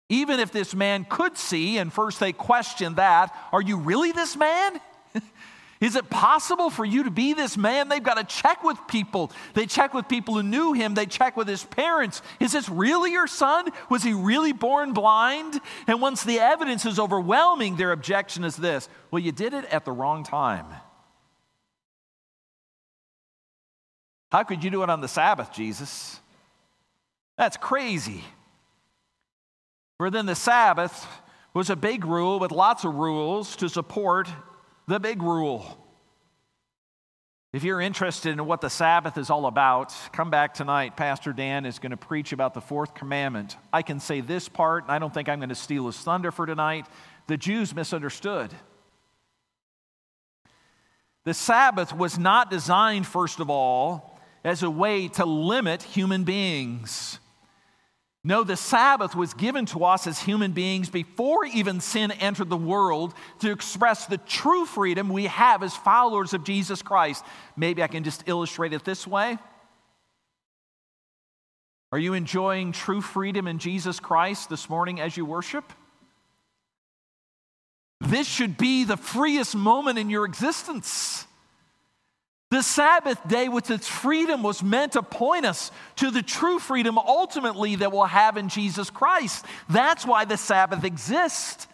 Even 0.09 0.41
if 0.41 0.51
this 0.51 0.75
man 0.75 1.07
could 1.09 1.37
see, 1.39 1.79
and 1.79 1.93
first 1.93 2.19
they 2.19 2.33
question 2.33 2.97
that, 2.97 3.35
are 3.53 3.63
you 3.63 3.77
really 3.77 4.13
this 4.13 4.37
man? 4.37 4.81
Is 5.85 5.97
it 5.97 6.09
possible 6.09 6.71
for 6.71 6.83
you 6.83 7.03
to 7.03 7.11
be 7.11 7.35
this 7.35 7.59
man? 7.59 7.91
They've 7.91 8.03
got 8.03 8.15
to 8.15 8.25
check 8.25 8.65
with 8.65 8.79
people. 8.89 9.31
They 9.53 9.67
check 9.67 9.93
with 9.93 10.09
people 10.09 10.33
who 10.33 10.43
knew 10.43 10.73
him, 10.73 10.95
they 10.95 11.05
check 11.05 11.37
with 11.37 11.47
his 11.47 11.63
parents. 11.63 12.23
Is 12.41 12.53
this 12.53 12.71
really 12.71 13.13
your 13.13 13.27
son? 13.27 13.69
Was 13.91 14.03
he 14.03 14.15
really 14.15 14.53
born 14.53 14.95
blind? 14.95 15.61
And 15.87 16.01
once 16.01 16.25
the 16.25 16.41
evidence 16.41 16.87
is 16.87 16.99
overwhelming, 16.99 17.77
their 17.77 17.93
objection 17.93 18.45
is 18.45 18.57
this 18.57 18.89
well, 19.11 19.21
you 19.21 19.31
did 19.31 19.53
it 19.53 19.67
at 19.67 19.85
the 19.85 19.93
wrong 19.93 20.25
time. 20.25 20.65
How 24.33 24.43
could 24.43 24.65
you 24.65 24.71
do 24.71 24.83
it 24.85 24.89
on 24.89 25.03
the 25.03 25.09
Sabbath, 25.09 25.53
Jesus? 25.53 26.19
That's 27.37 27.59
crazy. 27.59 28.25
For 29.99 30.11
then 30.11 30.25
the 30.25 30.35
Sabbath 30.35 31.07
was 31.53 31.69
a 31.69 31.77
big 31.77 32.07
rule 32.07 32.39
with 32.39 32.53
lots 32.53 32.85
of 32.85 32.95
rules 32.95 33.55
to 33.57 33.69
support 33.69 34.31
the 34.87 35.01
big 35.01 35.23
rule. 35.23 35.79
If 37.53 37.63
you're 37.63 37.81
interested 37.81 38.33
in 38.33 38.45
what 38.47 38.61
the 38.61 38.69
Sabbath 38.69 39.17
is 39.17 39.31
all 39.31 39.47
about, 39.47 39.95
come 40.13 40.29
back 40.29 40.55
tonight. 40.55 40.97
Pastor 40.97 41.33
Dan 41.33 41.65
is 41.65 41.79
going 41.79 41.93
to 41.93 41.97
preach 41.97 42.33
about 42.33 42.53
the 42.53 42.61
fourth 42.61 42.95
commandment. 42.95 43.57
I 43.73 43.83
can 43.83 44.01
say 44.01 44.21
this 44.21 44.49
part, 44.49 44.83
and 44.83 44.93
I 44.93 44.99
don't 44.99 45.15
think 45.15 45.29
I'm 45.29 45.39
going 45.39 45.51
to 45.51 45.55
steal 45.55 45.87
his 45.87 45.97
thunder 45.97 46.33
for 46.33 46.47
tonight. 46.47 46.87
The 47.29 47.37
Jews 47.37 47.73
misunderstood. 47.73 48.51
The 51.23 51.33
Sabbath 51.33 51.95
was 51.95 52.19
not 52.19 52.51
designed, 52.51 53.07
first 53.07 53.39
of 53.39 53.49
all, 53.49 54.19
as 54.43 54.65
a 54.65 54.71
way 54.71 55.07
to 55.09 55.25
limit 55.25 55.83
human 55.83 56.25
beings. 56.25 57.21
No, 58.27 58.43
the 58.43 58.57
Sabbath 58.57 59.15
was 59.15 59.35
given 59.35 59.67
to 59.67 59.85
us 59.85 60.07
as 60.07 60.19
human 60.19 60.53
beings 60.53 60.89
before 60.89 61.45
even 61.45 61.81
sin 61.81 62.11
entered 62.11 62.49
the 62.49 62.57
world 62.57 63.13
to 63.41 63.51
express 63.51 64.07
the 64.07 64.17
true 64.17 64.65
freedom 64.65 65.11
we 65.11 65.27
have 65.27 65.63
as 65.63 65.77
followers 65.77 66.33
of 66.33 66.43
Jesus 66.43 66.81
Christ. 66.81 67.23
Maybe 67.55 67.83
I 67.83 67.87
can 67.87 68.03
just 68.03 68.25
illustrate 68.27 68.73
it 68.73 68.83
this 68.83 69.07
way. 69.07 69.37
Are 71.93 71.99
you 71.99 72.15
enjoying 72.15 72.73
true 72.73 73.03
freedom 73.03 73.47
in 73.47 73.59
Jesus 73.59 74.01
Christ 74.01 74.49
this 74.49 74.71
morning 74.71 75.01
as 75.01 75.19
you 75.19 75.27
worship? 75.27 75.71
This 78.01 78.27
should 78.27 78.57
be 78.57 78.85
the 78.85 78.97
freest 78.97 79.55
moment 79.55 79.99
in 79.99 80.09
your 80.09 80.25
existence. 80.25 81.27
The 82.55 82.63
Sabbath 82.63 83.19
day, 83.27 83.49
with 83.49 83.69
its 83.73 83.89
freedom, 83.89 84.45
was 84.45 84.63
meant 84.63 84.93
to 84.93 85.03
point 85.03 85.45
us 85.45 85.73
to 85.97 86.13
the 86.13 86.23
true 86.23 86.61
freedom 86.61 86.99
ultimately 86.99 87.75
that 87.75 87.91
we'll 87.91 88.05
have 88.05 88.37
in 88.37 88.49
Jesus 88.49 88.91
Christ. 88.91 89.45
That's 89.69 90.07
why 90.07 90.25
the 90.25 90.37
Sabbath 90.37 90.85
exists. 90.85 91.67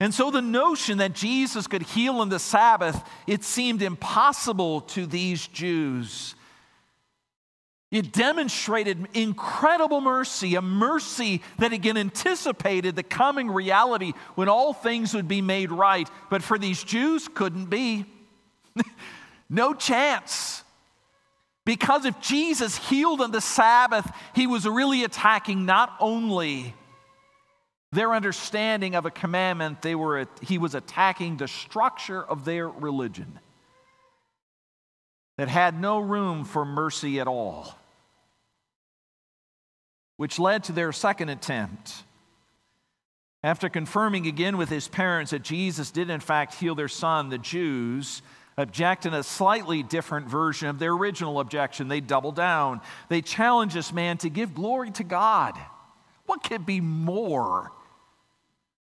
And 0.00 0.12
so 0.12 0.32
the 0.32 0.42
notion 0.42 0.98
that 0.98 1.12
Jesus 1.12 1.68
could 1.68 1.82
heal 1.82 2.20
in 2.20 2.28
the 2.28 2.40
Sabbath, 2.40 3.00
it 3.28 3.44
seemed 3.44 3.80
impossible 3.80 4.80
to 4.80 5.06
these 5.06 5.46
Jews. 5.46 6.34
It 7.92 8.12
demonstrated 8.12 9.06
incredible 9.14 10.00
mercy, 10.00 10.56
a 10.56 10.62
mercy 10.62 11.42
that 11.58 11.72
again 11.72 11.96
anticipated 11.96 12.96
the 12.96 13.04
coming 13.04 13.48
reality 13.48 14.14
when 14.34 14.48
all 14.48 14.72
things 14.72 15.14
would 15.14 15.28
be 15.28 15.42
made 15.42 15.70
right. 15.70 16.10
But 16.28 16.42
for 16.42 16.58
these 16.58 16.82
Jews, 16.82 17.28
couldn't 17.28 17.66
be. 17.66 18.04
no 19.50 19.74
chance. 19.74 20.62
Because 21.64 22.04
if 22.04 22.20
Jesus 22.20 22.76
healed 22.76 23.20
on 23.20 23.32
the 23.32 23.40
Sabbath, 23.40 24.08
he 24.34 24.46
was 24.46 24.66
really 24.66 25.02
attacking 25.02 25.66
not 25.66 25.94
only 25.98 26.74
their 27.92 28.14
understanding 28.14 28.94
of 28.94 29.06
a 29.06 29.10
commandment, 29.10 29.82
they 29.82 29.94
were, 29.94 30.26
he 30.42 30.58
was 30.58 30.74
attacking 30.74 31.36
the 31.36 31.48
structure 31.48 32.22
of 32.22 32.44
their 32.44 32.68
religion 32.68 33.38
that 35.38 35.48
had 35.48 35.78
no 35.80 35.98
room 35.98 36.44
for 36.44 36.64
mercy 36.64 37.20
at 37.20 37.26
all, 37.26 37.76
which 40.16 40.38
led 40.38 40.64
to 40.64 40.72
their 40.72 40.92
second 40.92 41.28
attempt. 41.28 42.04
After 43.42 43.68
confirming 43.68 44.26
again 44.26 44.56
with 44.56 44.68
his 44.68 44.88
parents 44.88 45.30
that 45.30 45.42
Jesus 45.42 45.90
did, 45.90 46.10
in 46.10 46.20
fact, 46.20 46.54
heal 46.54 46.74
their 46.74 46.88
son, 46.88 47.28
the 47.28 47.38
Jews 47.38 48.22
object 48.58 49.04
in 49.04 49.12
a 49.12 49.22
slightly 49.22 49.82
different 49.82 50.28
version 50.28 50.68
of 50.68 50.78
their 50.78 50.92
original 50.92 51.40
objection. 51.40 51.88
They 51.88 52.00
double 52.00 52.32
down. 52.32 52.80
They 53.08 53.20
challenge 53.20 53.74
this 53.74 53.92
man 53.92 54.18
to 54.18 54.30
give 54.30 54.54
glory 54.54 54.90
to 54.92 55.04
God. 55.04 55.58
What 56.24 56.42
could 56.42 56.64
be 56.64 56.80
more 56.80 57.70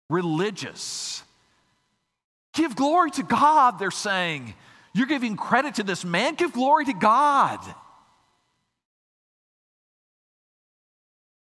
religious? 0.10 1.24
Give 2.54 2.76
glory 2.76 3.12
to 3.12 3.24
God, 3.24 3.80
they're 3.80 3.90
saying. 3.92 4.54
You're 4.94 5.08
giving 5.08 5.36
credit 5.36 5.76
to 5.76 5.84
this 5.84 6.06
man, 6.06 6.36
give 6.36 6.54
glory 6.54 6.86
to 6.86 6.94
God. 6.94 7.60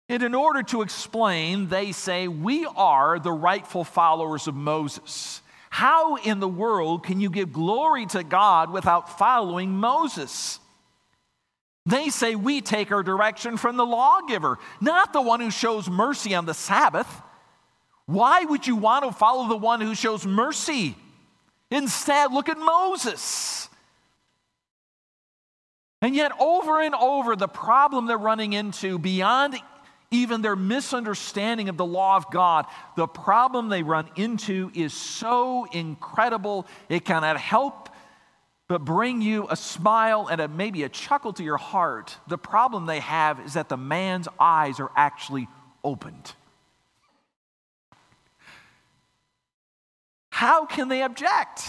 And 0.09 0.23
in 0.23 0.35
order 0.35 0.63
to 0.63 0.81
explain, 0.81 1.67
they 1.67 1.91
say, 1.91 2.27
We 2.27 2.65
are 2.65 3.19
the 3.19 3.31
rightful 3.31 3.83
followers 3.83 4.47
of 4.47 4.55
Moses. 4.55 5.41
How 5.69 6.15
in 6.15 6.39
the 6.39 6.47
world 6.47 7.03
can 7.03 7.19
you 7.19 7.29
give 7.29 7.51
glory 7.51 8.05
to 8.07 8.23
God 8.23 8.71
without 8.71 9.17
following 9.17 9.71
Moses? 9.71 10.59
They 11.85 12.09
say 12.09 12.35
we 12.35 12.61
take 12.61 12.91
our 12.91 13.03
direction 13.03 13.57
from 13.57 13.77
the 13.77 13.85
lawgiver, 13.85 14.59
not 14.81 15.13
the 15.13 15.21
one 15.21 15.39
who 15.39 15.51
shows 15.51 15.89
mercy 15.89 16.35
on 16.35 16.45
the 16.45 16.53
Sabbath. 16.53 17.07
Why 18.05 18.43
would 18.43 18.67
you 18.67 18.75
want 18.75 19.05
to 19.05 19.11
follow 19.11 19.47
the 19.47 19.57
one 19.57 19.81
who 19.81 19.95
shows 19.95 20.25
mercy? 20.25 20.95
Instead, 21.71 22.33
look 22.33 22.49
at 22.49 22.57
Moses. 22.57 23.69
And 26.01 26.15
yet, 26.15 26.31
over 26.39 26.81
and 26.81 26.93
over, 26.93 27.35
the 27.35 27.47
problem 27.47 28.05
they're 28.05 28.17
running 28.17 28.53
into 28.53 28.99
beyond 28.99 29.59
even 30.11 30.41
their 30.41 30.55
misunderstanding 30.55 31.69
of 31.69 31.77
the 31.77 31.85
law 31.85 32.15
of 32.15 32.31
God, 32.31 32.65
the 32.95 33.07
problem 33.07 33.69
they 33.69 33.83
run 33.83 34.09
into 34.15 34.71
is 34.73 34.93
so 34.93 35.65
incredible, 35.71 36.65
it 36.89 37.03
cannot 37.03 37.37
help 37.37 37.89
but 38.67 38.83
bring 38.83 39.21
you 39.21 39.47
a 39.49 39.55
smile 39.55 40.27
and 40.29 40.41
a, 40.41 40.47
maybe 40.47 40.83
a 40.83 40.89
chuckle 40.89 41.31
to 41.33 41.43
your 41.43 41.57
heart. 41.57 42.17
The 42.27 42.37
problem 42.37 42.85
they 42.85 42.99
have 42.99 43.39
is 43.39 43.53
that 43.53 43.69
the 43.69 43.77
man's 43.77 44.27
eyes 44.39 44.79
are 44.79 44.91
actually 44.95 45.47
opened. 45.83 46.33
How 50.29 50.65
can 50.65 50.89
they 50.89 51.01
object? 51.01 51.63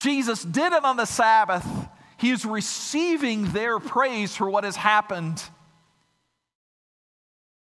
Jesus 0.00 0.44
did 0.44 0.72
it 0.72 0.84
on 0.84 0.96
the 0.96 1.06
Sabbath. 1.06 1.66
He 2.18 2.30
is 2.30 2.44
receiving 2.44 3.50
their 3.52 3.78
praise 3.78 4.36
for 4.36 4.48
what 4.48 4.64
has 4.64 4.76
happened. 4.76 5.42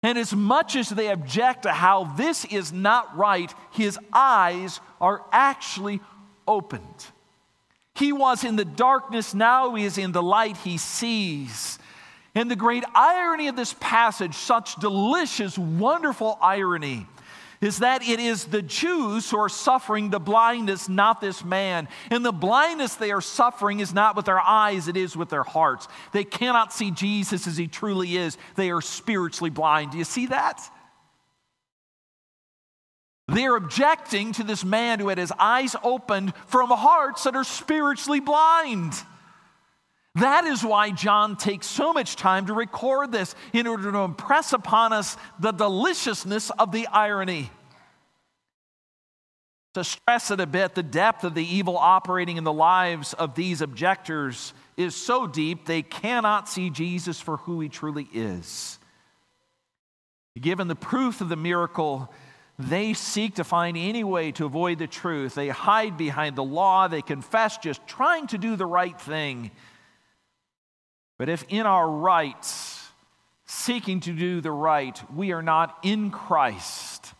And 0.05 0.19
as 0.19 0.35
much 0.35 0.75
as 0.75 0.87
they 0.87 1.07
object 1.07 1.63
to 1.63 1.71
how 1.71 2.03
this 2.15 2.45
is 2.45 2.71
not 2.71 3.17
right, 3.17 3.51
his 3.71 3.97
eyes 4.13 4.79
are 5.01 5.23
actually 5.31 5.99
opened. 6.47 7.07
He 7.95 8.13
was 8.13 8.43
in 8.43 8.55
the 8.55 8.65
darkness, 8.65 9.33
now 9.33 9.73
he 9.73 9.83
is 9.83 9.97
in 9.97 10.11
the 10.11 10.21
light, 10.21 10.57
he 10.57 10.77
sees. 10.77 11.79
And 12.35 12.51
the 12.51 12.55
great 12.55 12.83
irony 12.93 13.47
of 13.47 13.55
this 13.55 13.73
passage, 13.79 14.35
such 14.35 14.75
delicious, 14.75 15.57
wonderful 15.57 16.37
irony, 16.39 17.07
is 17.65 17.79
that 17.79 18.07
it 18.07 18.19
is 18.19 18.45
the 18.45 18.61
Jews 18.61 19.29
who 19.29 19.37
are 19.39 19.49
suffering 19.49 20.11
the 20.11 20.19
blindness, 20.19 20.87
not 20.87 21.19
this 21.19 21.43
man. 21.43 21.87
And 22.11 22.23
the 22.23 22.31
blindness 22.31 22.95
they 22.95 23.11
are 23.11 23.21
suffering 23.21 23.79
is 23.79 23.93
not 23.93 24.15
with 24.15 24.25
their 24.25 24.39
eyes, 24.39 24.87
it 24.87 24.95
is 24.95 25.17
with 25.17 25.29
their 25.29 25.43
hearts. 25.43 25.87
They 26.13 26.23
cannot 26.23 26.71
see 26.71 26.91
Jesus 26.91 27.47
as 27.47 27.57
he 27.57 27.67
truly 27.67 28.17
is, 28.17 28.37
they 28.55 28.69
are 28.69 28.81
spiritually 28.81 29.49
blind. 29.49 29.91
Do 29.91 29.97
you 29.97 30.03
see 30.03 30.27
that? 30.27 30.61
They're 33.27 33.55
objecting 33.55 34.33
to 34.33 34.43
this 34.43 34.63
man 34.63 34.99
who 34.99 35.09
had 35.09 35.17
his 35.17 35.33
eyes 35.39 35.75
opened 35.83 36.33
from 36.45 36.69
hearts 36.69 37.23
that 37.23 37.35
are 37.35 37.43
spiritually 37.43 38.19
blind. 38.19 38.93
That 40.15 40.45
is 40.45 40.63
why 40.63 40.91
John 40.91 41.35
takes 41.35 41.67
so 41.67 41.91
much 41.91 42.15
time 42.15 42.45
to 42.45 42.53
record 42.53 43.11
this 43.11 43.35
in 43.51 43.67
order 43.67 43.91
to 43.91 43.97
impress 43.99 44.53
upon 44.53 44.93
us 44.93 45.17
the 45.39 45.51
deliciousness 45.51 46.51
of 46.51 46.71
the 46.71 46.87
irony. 46.87 47.51
To 49.73 49.83
stress 49.83 50.31
it 50.31 50.39
a 50.39 50.47
bit, 50.47 50.73
the 50.73 50.83
depth 50.83 51.25
of 51.25 51.33
the 51.33 51.45
evil 51.45 51.77
operating 51.77 52.37
in 52.37 52.45
the 52.45 52.53
lives 52.53 53.13
of 53.13 53.35
these 53.35 53.59
objectors 53.59 54.53
is 54.77 54.95
so 54.95 55.27
deep 55.27 55.65
they 55.65 55.81
cannot 55.81 56.47
see 56.47 56.69
Jesus 56.69 57.19
for 57.19 57.35
who 57.37 57.59
he 57.59 57.67
truly 57.67 58.07
is. 58.13 58.79
Given 60.39 60.69
the 60.69 60.75
proof 60.75 61.19
of 61.19 61.27
the 61.27 61.35
miracle, 61.35 62.09
they 62.57 62.93
seek 62.93 63.35
to 63.35 63.43
find 63.43 63.75
any 63.75 64.05
way 64.05 64.31
to 64.33 64.45
avoid 64.45 64.79
the 64.79 64.87
truth. 64.87 65.35
They 65.35 65.49
hide 65.49 65.97
behind 65.97 66.37
the 66.37 66.43
law, 66.43 66.87
they 66.87 67.01
confess 67.01 67.57
just 67.57 67.85
trying 67.85 68.27
to 68.27 68.37
do 68.37 68.55
the 68.55 68.65
right 68.65 68.99
thing. 68.99 69.51
But 71.17 71.29
if 71.29 71.45
in 71.49 71.65
our 71.65 71.89
rights, 71.89 72.87
seeking 73.45 74.01
to 74.01 74.13
do 74.13 74.41
the 74.41 74.51
right, 74.51 74.99
we 75.13 75.31
are 75.31 75.41
not 75.41 75.77
in 75.83 76.11
Christ, 76.11 77.13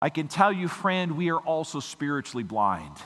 I 0.00 0.10
can 0.10 0.28
tell 0.28 0.52
you, 0.52 0.68
friend, 0.68 1.16
we 1.16 1.30
are 1.30 1.40
also 1.40 1.80
spiritually 1.80 2.44
blind. 2.44 2.96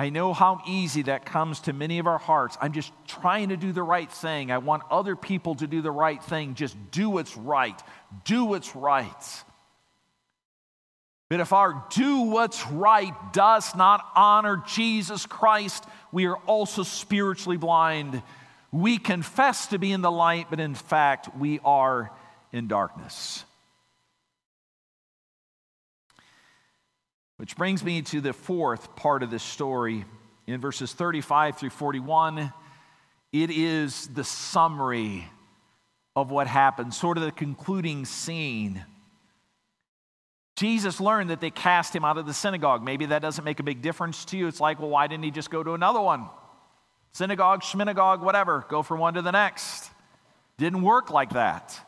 I 0.00 0.10
know 0.10 0.32
how 0.32 0.60
easy 0.66 1.02
that 1.02 1.26
comes 1.26 1.60
to 1.62 1.72
many 1.72 1.98
of 1.98 2.06
our 2.06 2.18
hearts. 2.18 2.56
I'm 2.60 2.72
just 2.72 2.92
trying 3.08 3.48
to 3.48 3.56
do 3.56 3.72
the 3.72 3.82
right 3.82 4.10
thing. 4.10 4.52
I 4.52 4.58
want 4.58 4.84
other 4.90 5.16
people 5.16 5.56
to 5.56 5.66
do 5.66 5.82
the 5.82 5.90
right 5.90 6.22
thing. 6.22 6.54
Just 6.54 6.76
do 6.92 7.10
what's 7.10 7.36
right. 7.36 7.80
Do 8.24 8.44
what's 8.44 8.76
right. 8.76 9.42
But 11.28 11.40
if 11.40 11.52
our 11.52 11.84
do 11.90 12.20
what's 12.22 12.64
right 12.68 13.12
does 13.32 13.74
not 13.74 14.04
honor 14.14 14.62
Jesus 14.66 15.26
Christ, 15.26 15.84
we 16.12 16.26
are 16.26 16.36
also 16.46 16.82
spiritually 16.82 17.56
blind. 17.56 18.22
We 18.72 18.98
confess 18.98 19.68
to 19.68 19.78
be 19.78 19.92
in 19.92 20.02
the 20.02 20.10
light, 20.10 20.46
but 20.50 20.60
in 20.60 20.74
fact, 20.74 21.36
we 21.36 21.60
are 21.64 22.10
in 22.52 22.68
darkness. 22.68 23.44
Which 27.36 27.56
brings 27.56 27.84
me 27.84 28.02
to 28.02 28.20
the 28.20 28.32
fourth 28.32 28.96
part 28.96 29.22
of 29.22 29.30
this 29.30 29.42
story. 29.42 30.04
In 30.46 30.60
verses 30.60 30.92
35 30.92 31.58
through 31.58 31.70
41, 31.70 32.52
it 33.32 33.50
is 33.50 34.08
the 34.08 34.24
summary 34.24 35.28
of 36.16 36.30
what 36.30 36.46
happened, 36.46 36.94
sort 36.94 37.16
of 37.16 37.24
the 37.24 37.30
concluding 37.30 38.04
scene. 38.04 38.84
Jesus 40.58 41.00
learned 41.00 41.30
that 41.30 41.40
they 41.40 41.50
cast 41.50 41.94
him 41.94 42.04
out 42.04 42.18
of 42.18 42.26
the 42.26 42.34
synagogue. 42.34 42.82
Maybe 42.82 43.06
that 43.06 43.22
doesn't 43.22 43.44
make 43.44 43.60
a 43.60 43.62
big 43.62 43.80
difference 43.80 44.24
to 44.26 44.36
you. 44.36 44.48
It's 44.48 44.58
like, 44.58 44.80
well, 44.80 44.90
why 44.90 45.06
didn't 45.06 45.22
he 45.22 45.30
just 45.30 45.50
go 45.50 45.62
to 45.62 45.74
another 45.74 46.00
one? 46.00 46.26
Synagogue, 47.12 47.62
shminagogue, 47.62 48.20
whatever, 48.22 48.66
go 48.68 48.82
from 48.82 48.98
one 48.98 49.14
to 49.14 49.22
the 49.22 49.30
next. 49.30 49.88
Didn't 50.56 50.82
work 50.82 51.10
like 51.10 51.30
that. 51.30 51.78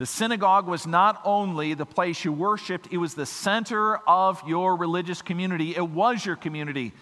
The 0.00 0.06
synagogue 0.06 0.66
was 0.66 0.84
not 0.84 1.20
only 1.24 1.74
the 1.74 1.86
place 1.86 2.24
you 2.24 2.32
worshiped, 2.32 2.88
it 2.90 2.98
was 2.98 3.14
the 3.14 3.26
center 3.26 3.98
of 3.98 4.42
your 4.44 4.76
religious 4.76 5.22
community. 5.22 5.76
It 5.76 5.88
was 5.88 6.26
your 6.26 6.36
community. 6.36 6.92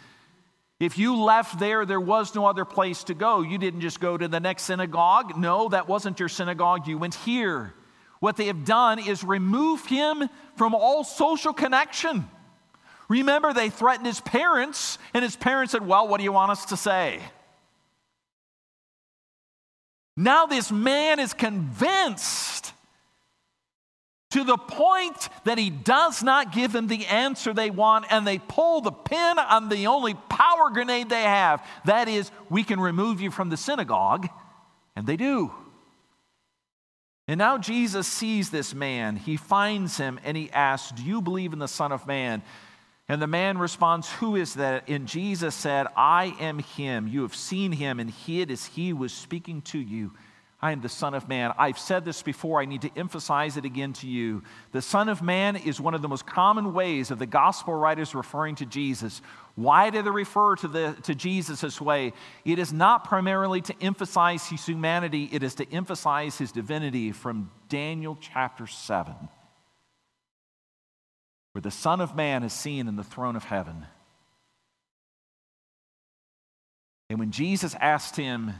If 0.79 0.99
you 0.99 1.17
left 1.17 1.59
there, 1.59 1.87
there 1.87 2.01
was 2.01 2.35
no 2.35 2.45
other 2.45 2.67
place 2.67 3.05
to 3.05 3.15
go. 3.15 3.41
You 3.41 3.57
didn't 3.57 3.81
just 3.81 4.01
go 4.01 4.19
to 4.19 4.29
the 4.29 4.41
next 4.41 4.65
synagogue. 4.65 5.39
No, 5.39 5.71
that 5.71 5.89
wasn't 5.89 6.21
your 6.21 6.29
synagogue. 6.29 6.87
You 6.87 6.99
went 6.99 7.15
here. 7.15 7.73
What 8.21 8.37
they 8.37 8.47
have 8.47 8.65
done 8.65 8.99
is 8.99 9.23
remove 9.23 9.87
him 9.87 10.29
from 10.57 10.75
all 10.75 11.05
social 11.05 11.53
connection. 11.53 12.29
Remember, 13.09 13.53
they 13.53 13.71
threatened 13.71 14.07
his 14.07 14.21
parents, 14.21 14.99
and 15.15 15.23
his 15.23 15.37
parents 15.37 15.73
said, 15.73 15.87
Well, 15.87 16.09
what 16.09 16.19
do 16.19 16.25
you 16.25 16.33
want 16.33 16.51
us 16.51 16.67
to 16.67 16.77
say? 16.77 17.21
Now, 20.17 20.47
this 20.47 20.73
man 20.73 21.21
is 21.21 21.35
convinced 21.35 22.73
to 24.31 24.45
the 24.45 24.57
point 24.57 25.29
that 25.45 25.59
he 25.59 25.71
does 25.71 26.23
not 26.23 26.53
give 26.53 26.73
them 26.73 26.89
the 26.89 27.07
answer 27.07 27.53
they 27.53 27.71
want, 27.71 28.07
and 28.11 28.27
they 28.27 28.39
pull 28.39 28.81
the 28.81 28.91
pin 28.91 29.39
on 29.39 29.69
the 29.69 29.87
only 29.87 30.15
power 30.15 30.71
grenade 30.73 31.09
they 31.09 31.23
have. 31.23 31.65
That 31.85 32.09
is, 32.09 32.31
we 32.49 32.65
can 32.65 32.81
remove 32.81 33.21
you 33.21 33.31
from 33.31 33.51
the 33.51 33.57
synagogue, 33.57 34.29
and 34.97 35.07
they 35.07 35.17
do. 35.17 35.53
And 37.29 37.39
now 37.39 37.59
Jesus 37.59 38.07
sees 38.07 38.51
this 38.51 38.73
man. 38.73 39.17
He 39.17 39.37
finds 39.37 39.97
him 39.97 40.21
and 40.25 40.37
he 40.37 40.51
asks, 40.53 40.93
Do 40.93 41.03
you 41.03 41.21
believe 41.21 41.53
in 41.53 41.59
the 41.59 41.67
Son 41.67 41.91
of 41.91 42.07
Man? 42.07 42.43
And 43.09 43.21
the 43.23 43.27
man 43.27 43.59
responds, 43.59 44.11
Who 44.13 44.37
is 44.37 44.55
that? 44.55 44.89
And 44.89 45.07
Jesus 45.07 45.55
said, 45.55 45.87
I 45.97 46.37
am 46.41 46.59
him. 46.59 47.09
You 47.09 47.23
have 47.23 47.35
seen 47.35 47.73
him, 47.73 48.01
and 48.01 48.11
he 48.11 48.41
it 48.41 48.51
is 48.51 48.67
he 48.67 48.93
was 48.93 49.13
speaking 49.13 49.63
to 49.63 49.79
you. 49.79 50.13
I 50.61 50.73
am 50.73 50.81
the 50.81 50.89
Son 50.89 51.13
of 51.13 51.29
Man. 51.29 51.53
I've 51.59 51.79
said 51.79 52.07
this 52.07 52.23
before, 52.23 52.63
I 52.63 52.65
need 52.65 52.81
to 52.83 52.91
emphasize 52.97 53.59
it 53.59 53.67
again 53.67 53.93
to 53.95 54.07
you. 54.07 54.43
The 54.73 54.81
Son 54.81 55.11
of 55.11 55.21
Man 55.21 55.55
is 55.55 55.81
one 55.81 55.95
of 55.95 56.01
the 56.01 56.09
most 56.09 56.27
common 56.27 56.73
ways 56.73 57.11
of 57.11 57.19
the 57.19 57.27
gospel 57.27 57.75
writers 57.75 58.15
referring 58.15 58.55
to 58.57 58.67
Jesus. 58.67 59.21
Why 59.55 59.91
do 59.91 60.01
they 60.01 60.11
refer 60.11 60.57
to, 60.57 60.69
the, 60.69 60.97
to 61.03 61.15
Jesus 61.15 61.61
this 61.61 61.79
way? 61.79 62.15
It 62.47 62.59
is 62.59 62.73
not 62.73 63.05
primarily 63.05 63.61
to 63.63 63.75
emphasize 63.83 64.49
his 64.49 64.65
humanity, 64.65 65.29
it 65.31 65.43
is 65.43 65.57
to 65.57 65.71
emphasize 65.71 66.39
his 66.39 66.53
divinity 66.53 67.13
from 67.13 67.51
Daniel 67.69 68.17
chapter 68.19 68.67
7, 68.67 69.15
where 71.53 71.63
the 71.63 71.71
Son 71.71 72.01
of 72.01 72.17
Man 72.17 72.43
is 72.43 72.55
seen 72.55 72.89
in 72.89 72.97
the 72.97 73.05
throne 73.05 73.37
of 73.37 73.45
heaven. 73.45 73.85
And 77.11 77.19
when 77.19 77.31
Jesus 77.31 77.75
asked 77.79 78.17
him, 78.17 78.55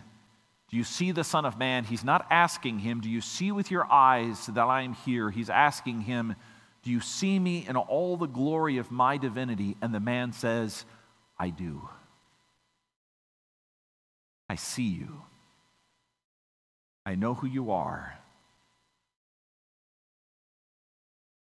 do 0.71 0.77
you 0.77 0.85
see 0.85 1.13
the 1.13 1.25
Son 1.25 1.45
of 1.45 1.59
Man? 1.59 1.85
He's 1.85 2.03
not 2.03 2.27
asking 2.31 2.81
him, 2.81 3.01
Do 3.01 3.09
you 3.09 3.21
see 3.21 3.53
with 3.53 3.71
your 3.71 3.91
eyes 3.91 4.47
that 4.47 4.59
I 4.59 4.83
am 4.83 4.95
here? 4.95 5.31
He's 5.31 5.51
asking 5.51 6.03
him, 6.03 6.35
Do 6.83 6.91
you 6.91 7.01
see 7.01 7.39
me 7.39 7.67
in 7.69 7.77
all 7.77 8.17
the 8.17 8.27
glory 8.27 8.79
of 8.79 8.91
my 8.91 9.17
divinity? 9.17 9.77
And 9.81 9.95
the 9.95 10.01
man 10.01 10.33
says, 10.33 10.85
I 11.39 11.51
do. 11.51 11.89
I 14.49 14.57
see 14.57 14.89
you. 14.89 15.23
I 17.05 17.15
know 17.15 17.35
who 17.35 17.47
you 17.47 17.71
are. 17.71 18.19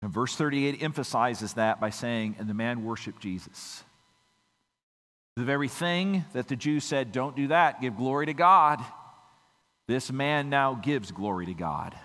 And 0.03 0.13
verse 0.13 0.35
38 0.35 0.81
emphasizes 0.83 1.53
that 1.53 1.81
by 1.81 1.89
saying, 1.89 2.35
And 2.37 2.47
the 2.47 2.53
man 2.53 2.83
worshiped 2.83 3.21
Jesus. 3.21 3.83
The 5.35 5.43
very 5.43 5.67
thing 5.67 6.25
that 6.33 6.47
the 6.47 6.55
Jews 6.55 6.83
said, 6.83 7.11
Don't 7.11 7.35
do 7.35 7.47
that, 7.47 7.81
give 7.81 7.97
glory 7.97 8.27
to 8.27 8.33
God. 8.33 8.83
This 9.89 10.11
man 10.11 10.51
now 10.51 10.75
gives 10.75 11.09
glory 11.09 11.47
to 11.47 11.55
God. 11.55 11.95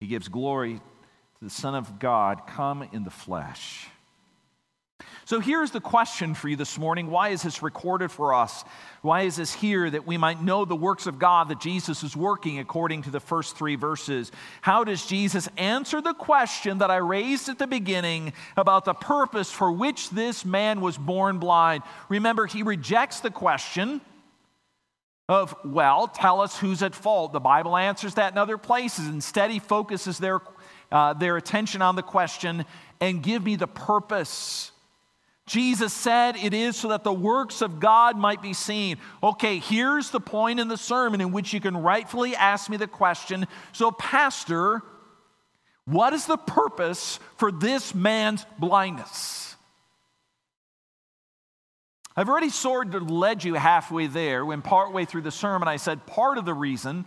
He 0.00 0.08
gives 0.08 0.26
glory 0.26 0.78
to 0.78 1.44
the 1.44 1.48
Son 1.48 1.76
of 1.76 2.00
God 2.00 2.44
come 2.44 2.82
in 2.92 3.04
the 3.04 3.10
flesh. 3.10 3.86
So 5.26 5.38
here's 5.38 5.70
the 5.70 5.80
question 5.80 6.34
for 6.34 6.48
you 6.48 6.56
this 6.56 6.76
morning. 6.76 7.08
Why 7.08 7.28
is 7.28 7.42
this 7.42 7.62
recorded 7.62 8.10
for 8.10 8.34
us? 8.34 8.64
Why 9.02 9.20
is 9.22 9.36
this 9.36 9.52
here 9.52 9.88
that 9.88 10.04
we 10.04 10.16
might 10.16 10.42
know 10.42 10.64
the 10.64 10.74
works 10.74 11.06
of 11.06 11.20
God 11.20 11.50
that 11.50 11.60
Jesus 11.60 12.02
is 12.02 12.16
working 12.16 12.58
according 12.58 13.02
to 13.02 13.10
the 13.10 13.20
first 13.20 13.56
three 13.56 13.76
verses? 13.76 14.32
How 14.60 14.82
does 14.82 15.06
Jesus 15.06 15.48
answer 15.56 16.00
the 16.00 16.14
question 16.14 16.78
that 16.78 16.90
I 16.90 16.96
raised 16.96 17.48
at 17.48 17.60
the 17.60 17.68
beginning 17.68 18.32
about 18.56 18.84
the 18.84 18.94
purpose 18.94 19.52
for 19.52 19.70
which 19.70 20.10
this 20.10 20.44
man 20.44 20.80
was 20.80 20.98
born 20.98 21.38
blind? 21.38 21.84
Remember, 22.08 22.46
he 22.46 22.64
rejects 22.64 23.20
the 23.20 23.30
question 23.30 24.00
of, 25.28 25.54
well, 25.64 26.08
tell 26.08 26.40
us 26.40 26.58
who's 26.58 26.82
at 26.82 26.94
fault. 26.94 27.32
The 27.32 27.40
Bible 27.40 27.76
answers 27.76 28.14
that 28.14 28.32
in 28.32 28.38
other 28.38 28.58
places. 28.58 29.06
Instead, 29.06 29.50
he 29.50 29.58
focuses 29.58 30.18
their, 30.18 30.40
uh, 30.90 31.14
their 31.14 31.36
attention 31.36 31.82
on 31.82 31.96
the 31.96 32.02
question 32.02 32.64
and 33.00 33.22
give 33.22 33.44
me 33.44 33.56
the 33.56 33.66
purpose. 33.66 34.72
Jesus 35.46 35.92
said 35.92 36.36
it 36.36 36.54
is 36.54 36.76
so 36.76 36.88
that 36.88 37.04
the 37.04 37.12
works 37.12 37.62
of 37.62 37.80
God 37.80 38.16
might 38.16 38.42
be 38.42 38.52
seen. 38.52 38.98
Okay, 39.22 39.58
here's 39.58 40.10
the 40.10 40.20
point 40.20 40.60
in 40.60 40.68
the 40.68 40.76
sermon 40.76 41.20
in 41.20 41.32
which 41.32 41.52
you 41.52 41.60
can 41.60 41.76
rightfully 41.76 42.36
ask 42.36 42.70
me 42.70 42.76
the 42.76 42.86
question 42.86 43.46
So, 43.72 43.90
Pastor, 43.90 44.82
what 45.84 46.12
is 46.12 46.26
the 46.26 46.36
purpose 46.36 47.18
for 47.36 47.50
this 47.50 47.94
man's 47.94 48.46
blindness? 48.58 49.31
I've 52.14 52.28
already 52.28 52.50
sort 52.50 52.94
of 52.94 53.10
led 53.10 53.42
you 53.42 53.54
halfway 53.54 54.06
there 54.06 54.44
when 54.44 54.60
partway 54.60 55.04
through 55.04 55.22
the 55.22 55.30
sermon 55.30 55.66
I 55.66 55.76
said 55.76 56.06
part 56.06 56.36
of 56.36 56.44
the 56.44 56.54
reason 56.54 57.06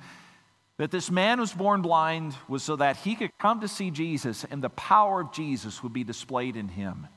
that 0.78 0.92
this 0.92 1.10
man 1.12 1.40
was 1.40 1.54
born 1.54 1.82
blind 1.82 2.36
was 2.48 2.64
so 2.64 2.76
that 2.76 2.98
he 2.98 3.16
could 3.16 3.32
come 3.40 3.62
to 3.62 3.68
see 3.68 3.92
Jesus 3.92 4.46
and 4.50 4.64
the 4.64 4.70
power 4.70 5.22
of 5.22 5.32
Jesus 5.32 5.84
would 5.84 5.94
be 5.94 6.04
displayed 6.04 6.56
in 6.56 6.68
him. 6.68 7.08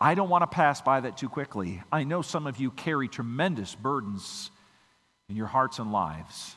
I 0.00 0.14
don't 0.14 0.28
want 0.28 0.42
to 0.42 0.46
pass 0.46 0.80
by 0.80 1.00
that 1.00 1.16
too 1.16 1.28
quickly. 1.28 1.82
I 1.92 2.04
know 2.04 2.22
some 2.22 2.46
of 2.46 2.58
you 2.58 2.70
carry 2.70 3.08
tremendous 3.08 3.74
burdens 3.74 4.50
in 5.28 5.36
your 5.36 5.46
hearts 5.46 5.78
and 5.78 5.92
lives. 5.92 6.56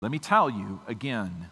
Let 0.00 0.10
me 0.10 0.18
tell 0.18 0.50
you 0.50 0.80
again 0.88 1.50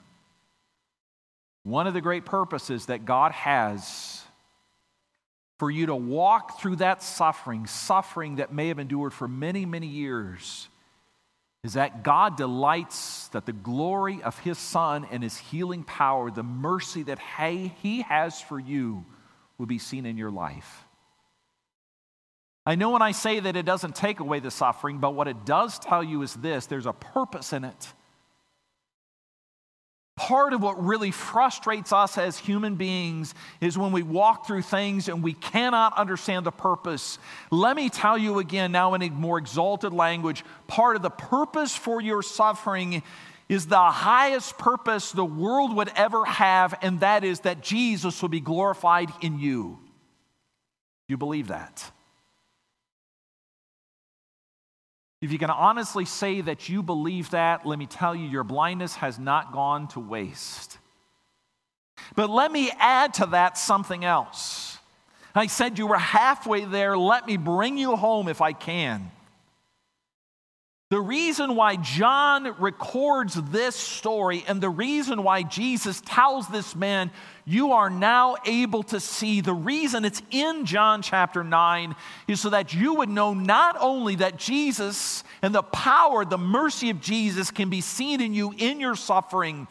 one 1.62 1.86
of 1.86 1.94
the 1.94 2.00
great 2.00 2.24
purposes 2.24 2.86
that 2.86 3.04
God 3.04 3.32
has 3.32 4.22
for 5.58 5.70
you 5.70 5.86
to 5.86 5.94
walk 5.94 6.58
through 6.58 6.76
that 6.76 7.02
suffering, 7.02 7.66
suffering 7.66 8.36
that 8.36 8.52
may 8.52 8.68
have 8.68 8.78
endured 8.78 9.12
for 9.12 9.28
many, 9.28 9.66
many 9.66 9.86
years, 9.86 10.68
is 11.62 11.74
that 11.74 12.02
God 12.02 12.38
delights 12.38 13.28
that 13.28 13.44
the 13.44 13.52
glory 13.52 14.22
of 14.22 14.38
His 14.38 14.56
Son 14.56 15.06
and 15.10 15.22
His 15.22 15.36
healing 15.36 15.84
power, 15.84 16.30
the 16.30 16.42
mercy 16.42 17.02
that 17.02 17.18
He 17.82 18.00
has 18.02 18.40
for 18.40 18.58
you, 18.58 19.04
will 19.58 19.66
be 19.66 19.78
seen 19.78 20.06
in 20.06 20.16
your 20.16 20.30
life. 20.30 20.86
I 22.64 22.74
know 22.76 22.90
when 22.90 23.02
I 23.02 23.12
say 23.12 23.40
that 23.40 23.56
it 23.56 23.66
doesn't 23.66 23.94
take 23.94 24.20
away 24.20 24.40
the 24.40 24.50
suffering, 24.50 24.98
but 24.98 25.14
what 25.14 25.28
it 25.28 25.44
does 25.44 25.78
tell 25.78 26.02
you 26.02 26.22
is 26.22 26.34
this 26.34 26.66
there's 26.66 26.86
a 26.86 26.94
purpose 26.94 27.52
in 27.52 27.64
it 27.64 27.92
part 30.20 30.52
of 30.52 30.60
what 30.60 30.84
really 30.84 31.10
frustrates 31.10 31.94
us 31.94 32.18
as 32.18 32.36
human 32.36 32.74
beings 32.74 33.34
is 33.62 33.78
when 33.78 33.90
we 33.90 34.02
walk 34.02 34.46
through 34.46 34.60
things 34.60 35.08
and 35.08 35.22
we 35.22 35.32
cannot 35.32 35.96
understand 35.96 36.44
the 36.44 36.50
purpose. 36.50 37.18
Let 37.50 37.74
me 37.74 37.88
tell 37.88 38.18
you 38.18 38.38
again, 38.38 38.70
now 38.70 38.92
in 38.92 39.00
a 39.00 39.08
more 39.08 39.38
exalted 39.38 39.94
language, 39.94 40.44
part 40.66 40.96
of 40.96 41.00
the 41.00 41.08
purpose 41.08 41.74
for 41.74 42.02
your 42.02 42.22
suffering 42.22 43.02
is 43.48 43.66
the 43.66 43.78
highest 43.78 44.58
purpose 44.58 45.10
the 45.10 45.24
world 45.24 45.74
would 45.74 45.90
ever 45.96 46.26
have, 46.26 46.74
and 46.82 47.00
that 47.00 47.24
is 47.24 47.40
that 47.40 47.62
Jesus 47.62 48.20
will 48.20 48.28
be 48.28 48.40
glorified 48.40 49.08
in 49.22 49.38
you. 49.38 49.78
You 51.08 51.16
believe 51.16 51.48
that? 51.48 51.90
If 55.20 55.32
you 55.32 55.38
can 55.38 55.50
honestly 55.50 56.06
say 56.06 56.40
that 56.40 56.68
you 56.68 56.82
believe 56.82 57.30
that, 57.30 57.66
let 57.66 57.78
me 57.78 57.86
tell 57.86 58.14
you, 58.14 58.26
your 58.26 58.44
blindness 58.44 58.94
has 58.96 59.18
not 59.18 59.52
gone 59.52 59.88
to 59.88 60.00
waste. 60.00 60.78
But 62.14 62.30
let 62.30 62.50
me 62.50 62.70
add 62.78 63.14
to 63.14 63.26
that 63.26 63.58
something 63.58 64.04
else. 64.04 64.78
I 65.34 65.46
said 65.46 65.78
you 65.78 65.86
were 65.86 65.98
halfway 65.98 66.64
there. 66.64 66.96
Let 66.96 67.26
me 67.26 67.36
bring 67.36 67.76
you 67.76 67.96
home 67.96 68.28
if 68.28 68.40
I 68.40 68.52
can. 68.52 69.10
The 70.90 71.00
reason 71.00 71.54
why 71.54 71.76
John 71.76 72.52
records 72.58 73.34
this 73.34 73.76
story 73.76 74.42
and 74.48 74.60
the 74.60 74.68
reason 74.68 75.22
why 75.22 75.44
Jesus 75.44 76.02
tells 76.04 76.48
this 76.48 76.74
man, 76.74 77.12
you 77.44 77.70
are 77.74 77.88
now 77.88 78.34
able 78.44 78.82
to 78.82 78.98
see, 78.98 79.40
the 79.40 79.54
reason 79.54 80.04
it's 80.04 80.20
in 80.32 80.66
John 80.66 81.00
chapter 81.02 81.44
9 81.44 81.94
is 82.26 82.40
so 82.40 82.50
that 82.50 82.74
you 82.74 82.94
would 82.94 83.08
know 83.08 83.34
not 83.34 83.76
only 83.78 84.16
that 84.16 84.36
Jesus 84.36 85.22
and 85.42 85.54
the 85.54 85.62
power, 85.62 86.24
the 86.24 86.36
mercy 86.36 86.90
of 86.90 87.00
Jesus 87.00 87.52
can 87.52 87.70
be 87.70 87.80
seen 87.80 88.20
in 88.20 88.34
you 88.34 88.52
in 88.58 88.80
your 88.80 88.96
suffering, 88.96 89.68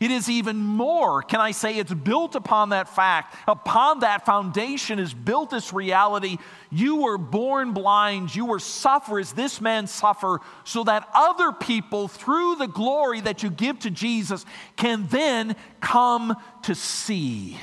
it 0.00 0.10
is 0.10 0.30
even 0.30 0.56
more, 0.56 1.22
can 1.22 1.40
I 1.40 1.50
say, 1.50 1.76
it's 1.76 1.92
built 1.92 2.34
upon 2.34 2.70
that 2.70 2.88
fact. 2.88 3.36
Upon 3.46 4.00
that 4.00 4.24
foundation 4.24 4.98
is 4.98 5.12
built 5.12 5.50
this 5.50 5.74
reality. 5.74 6.38
You 6.70 7.02
were 7.02 7.18
born 7.18 7.72
blind, 7.72 8.34
you 8.34 8.46
were 8.46 8.60
suffer 8.60 9.18
as 9.20 9.32
this 9.32 9.60
man 9.60 9.86
suffer, 9.86 10.40
so 10.64 10.84
that 10.84 11.06
other 11.12 11.52
people, 11.52 12.08
through 12.08 12.56
the 12.56 12.66
glory 12.66 13.20
that 13.20 13.42
you 13.42 13.50
give 13.50 13.78
to 13.80 13.90
Jesus, 13.90 14.46
can 14.76 15.06
then 15.08 15.54
come 15.80 16.34
to 16.62 16.74
see. 16.74 17.58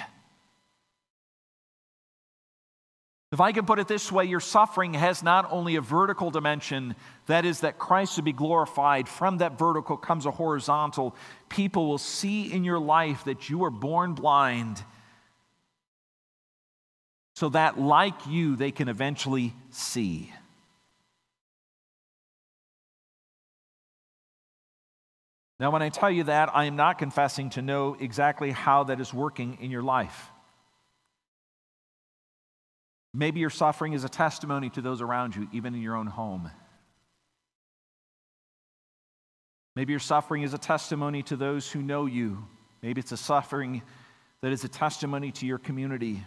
If 3.31 3.41
I 3.41 3.51
can 3.51 3.65
put 3.65 3.77
it 3.79 3.89
this 3.89 4.09
way, 4.09 4.23
your 4.23 4.39
suffering 4.39 4.93
has 4.93 5.21
not 5.21 5.51
only 5.51 5.75
a 5.75 5.81
vertical 5.81 6.31
dimension, 6.31 6.95
that 7.25 7.43
is, 7.43 7.59
that 7.59 7.77
Christ 7.77 8.15
would 8.15 8.23
be 8.23 8.31
glorified. 8.31 9.09
From 9.09 9.39
that 9.39 9.59
vertical 9.59 9.97
comes 9.97 10.25
a 10.25 10.31
horizontal. 10.31 11.13
People 11.49 11.87
will 11.89 11.97
see 11.97 12.51
in 12.51 12.63
your 12.63 12.79
life 12.79 13.25
that 13.25 13.49
you 13.49 13.65
are 13.65 13.69
born 13.69 14.13
blind, 14.13 14.81
so 17.35 17.49
that, 17.49 17.77
like 17.77 18.25
you, 18.27 18.55
they 18.55 18.71
can 18.71 18.87
eventually 18.87 19.53
see. 19.71 20.31
Now, 25.59 25.71
when 25.71 25.81
I 25.81 25.89
tell 25.89 26.09
you 26.09 26.23
that, 26.23 26.55
I 26.55 26.65
am 26.65 26.77
not 26.77 26.97
confessing 26.97 27.49
to 27.51 27.61
know 27.61 27.97
exactly 27.99 28.51
how 28.51 28.85
that 28.85 29.01
is 29.01 29.13
working 29.13 29.57
in 29.59 29.69
your 29.69 29.83
life. 29.83 30.29
Maybe 33.13 33.39
your 33.39 33.49
suffering 33.49 33.93
is 33.93 34.03
a 34.03 34.09
testimony 34.09 34.69
to 34.71 34.81
those 34.81 35.01
around 35.01 35.35
you, 35.35 35.47
even 35.51 35.73
in 35.73 35.81
your 35.81 35.95
own 35.95 36.07
home. 36.07 36.51
Maybe 39.75 39.93
your 39.93 39.99
suffering 39.99 40.41
is 40.41 40.53
a 40.53 40.57
testimony 40.57 41.21
to 41.23 41.35
those 41.35 41.71
who 41.71 41.83
know 41.83 42.07
you. 42.07 42.45
Maybe 42.81 42.99
it's 42.99 43.11
a 43.11 43.17
suffering 43.17 43.83
that 44.41 44.51
is 44.51 44.63
a 44.63 44.67
testimony 44.67 45.31
to 45.33 45.45
your 45.45 45.59
community. 45.59 46.23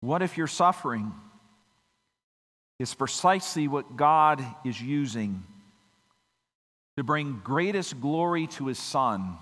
What 0.00 0.22
if 0.22 0.38
your 0.38 0.46
suffering 0.46 1.12
is 2.78 2.94
precisely 2.94 3.68
what 3.68 3.96
God 3.96 4.42
is 4.64 4.80
using 4.80 5.44
to 6.96 7.04
bring 7.04 7.40
greatest 7.44 8.00
glory 8.00 8.46
to 8.46 8.66
his 8.66 8.78
Son 8.78 9.36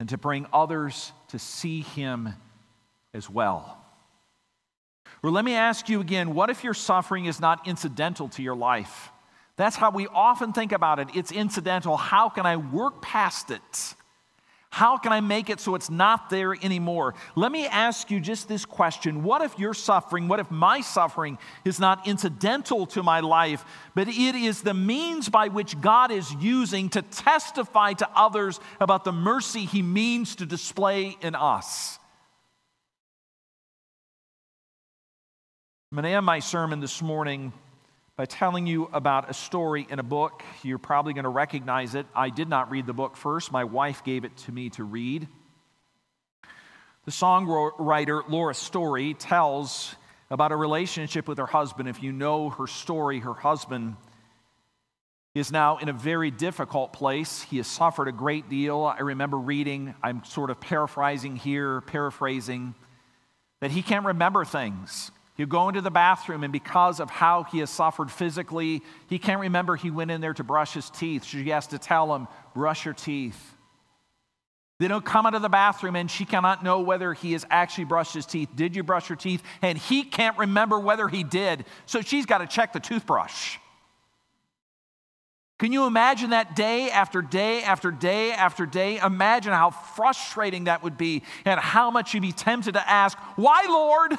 and 0.00 0.08
to 0.08 0.18
bring 0.18 0.46
others 0.52 1.12
to 1.28 1.38
see 1.38 1.82
him 1.82 2.34
as 3.14 3.30
well? 3.30 3.85
Or 5.22 5.30
let 5.30 5.44
me 5.44 5.54
ask 5.54 5.88
you 5.88 6.00
again 6.00 6.34
what 6.34 6.50
if 6.50 6.64
your 6.64 6.74
suffering 6.74 7.26
is 7.26 7.40
not 7.40 7.66
incidental 7.66 8.28
to 8.30 8.42
your 8.42 8.56
life? 8.56 9.10
That's 9.56 9.76
how 9.76 9.90
we 9.90 10.06
often 10.08 10.52
think 10.52 10.72
about 10.72 10.98
it. 10.98 11.08
It's 11.14 11.32
incidental. 11.32 11.96
How 11.96 12.28
can 12.28 12.44
I 12.44 12.56
work 12.56 13.00
past 13.00 13.50
it? 13.50 13.94
How 14.76 14.98
can 14.98 15.10
I 15.10 15.22
make 15.22 15.48
it 15.48 15.58
so 15.58 15.74
it's 15.74 15.88
not 15.88 16.28
there 16.28 16.52
anymore? 16.52 17.14
Let 17.34 17.50
me 17.50 17.66
ask 17.66 18.10
you 18.10 18.20
just 18.20 18.46
this 18.46 18.66
question 18.66 19.22
What 19.22 19.40
if 19.40 19.58
your 19.58 19.72
suffering, 19.72 20.28
what 20.28 20.38
if 20.38 20.50
my 20.50 20.82
suffering 20.82 21.38
is 21.64 21.80
not 21.80 22.06
incidental 22.06 22.84
to 22.88 23.02
my 23.02 23.20
life, 23.20 23.64
but 23.94 24.06
it 24.06 24.34
is 24.34 24.60
the 24.60 24.74
means 24.74 25.30
by 25.30 25.48
which 25.48 25.80
God 25.80 26.10
is 26.10 26.30
using 26.34 26.90
to 26.90 27.00
testify 27.00 27.94
to 27.94 28.08
others 28.14 28.60
about 28.78 29.04
the 29.04 29.12
mercy 29.12 29.64
He 29.64 29.80
means 29.80 30.36
to 30.36 30.44
display 30.44 31.16
in 31.22 31.34
us? 31.34 31.98
I'm 35.96 36.02
going 36.02 36.12
to 36.12 36.16
end 36.18 36.26
my 36.26 36.40
sermon 36.40 36.80
this 36.80 37.00
morning 37.00 37.54
by 38.16 38.26
telling 38.26 38.66
you 38.66 38.90
about 38.92 39.30
a 39.30 39.32
story 39.32 39.86
in 39.88 39.98
a 39.98 40.02
book. 40.02 40.42
You're 40.62 40.76
probably 40.76 41.14
going 41.14 41.24
to 41.24 41.30
recognize 41.30 41.94
it. 41.94 42.04
I 42.14 42.28
did 42.28 42.50
not 42.50 42.70
read 42.70 42.84
the 42.84 42.92
book 42.92 43.16
first, 43.16 43.50
my 43.50 43.64
wife 43.64 44.04
gave 44.04 44.26
it 44.26 44.36
to 44.44 44.52
me 44.52 44.68
to 44.68 44.84
read. 44.84 45.26
The 47.06 47.10
songwriter 47.10 48.28
Laura 48.28 48.52
Story 48.52 49.14
tells 49.14 49.94
about 50.30 50.52
a 50.52 50.56
relationship 50.56 51.26
with 51.26 51.38
her 51.38 51.46
husband. 51.46 51.88
If 51.88 52.02
you 52.02 52.12
know 52.12 52.50
her 52.50 52.66
story, 52.66 53.20
her 53.20 53.32
husband 53.32 53.96
is 55.34 55.50
now 55.50 55.78
in 55.78 55.88
a 55.88 55.94
very 55.94 56.30
difficult 56.30 56.92
place. 56.92 57.40
He 57.40 57.56
has 57.56 57.66
suffered 57.66 58.08
a 58.08 58.12
great 58.12 58.50
deal. 58.50 58.84
I 58.84 59.00
remember 59.00 59.38
reading, 59.38 59.94
I'm 60.02 60.24
sort 60.24 60.50
of 60.50 60.60
paraphrasing 60.60 61.36
here, 61.36 61.80
paraphrasing, 61.80 62.74
that 63.60 63.70
he 63.70 63.80
can't 63.80 64.04
remember 64.04 64.44
things. 64.44 65.10
He'll 65.36 65.46
go 65.46 65.68
into 65.68 65.82
the 65.82 65.90
bathroom, 65.90 66.44
and 66.44 66.52
because 66.52 66.98
of 66.98 67.10
how 67.10 67.42
he 67.44 67.58
has 67.58 67.68
suffered 67.68 68.10
physically, 68.10 68.82
he 69.06 69.18
can't 69.18 69.40
remember 69.40 69.76
he 69.76 69.90
went 69.90 70.10
in 70.10 70.22
there 70.22 70.32
to 70.34 70.44
brush 70.44 70.72
his 70.72 70.88
teeth. 70.88 71.24
She 71.24 71.50
has 71.50 71.66
to 71.68 71.78
tell 71.78 72.14
him, 72.14 72.26
brush 72.54 72.86
your 72.86 72.94
teeth. 72.94 73.54
They 74.78 74.88
don't 74.88 75.04
come 75.04 75.26
out 75.26 75.34
of 75.34 75.42
the 75.42 75.50
bathroom, 75.50 75.94
and 75.94 76.10
she 76.10 76.24
cannot 76.24 76.64
know 76.64 76.80
whether 76.80 77.12
he 77.12 77.32
has 77.32 77.44
actually 77.50 77.84
brushed 77.84 78.14
his 78.14 78.24
teeth. 78.24 78.48
Did 78.54 78.76
you 78.76 78.82
brush 78.82 79.08
your 79.08 79.16
teeth? 79.16 79.42
And 79.60 79.76
he 79.76 80.04
can't 80.04 80.38
remember 80.38 80.78
whether 80.78 81.08
he 81.08 81.22
did. 81.22 81.66
So 81.84 82.00
she's 82.00 82.26
got 82.26 82.38
to 82.38 82.46
check 82.46 82.72
the 82.72 82.80
toothbrush. 82.80 83.58
Can 85.58 85.72
you 85.72 85.86
imagine 85.86 86.30
that 86.30 86.54
day 86.54 86.90
after 86.90 87.22
day 87.22 87.62
after 87.62 87.90
day 87.90 88.32
after 88.32 88.66
day? 88.66 88.98
Imagine 88.98 89.52
how 89.52 89.70
frustrating 89.70 90.64
that 90.64 90.82
would 90.82 90.98
be 90.98 91.22
and 91.46 91.58
how 91.58 91.90
much 91.90 92.12
you'd 92.12 92.22
be 92.22 92.32
tempted 92.32 92.72
to 92.72 92.90
ask, 92.90 93.16
Why, 93.36 93.64
Lord? 93.68 94.18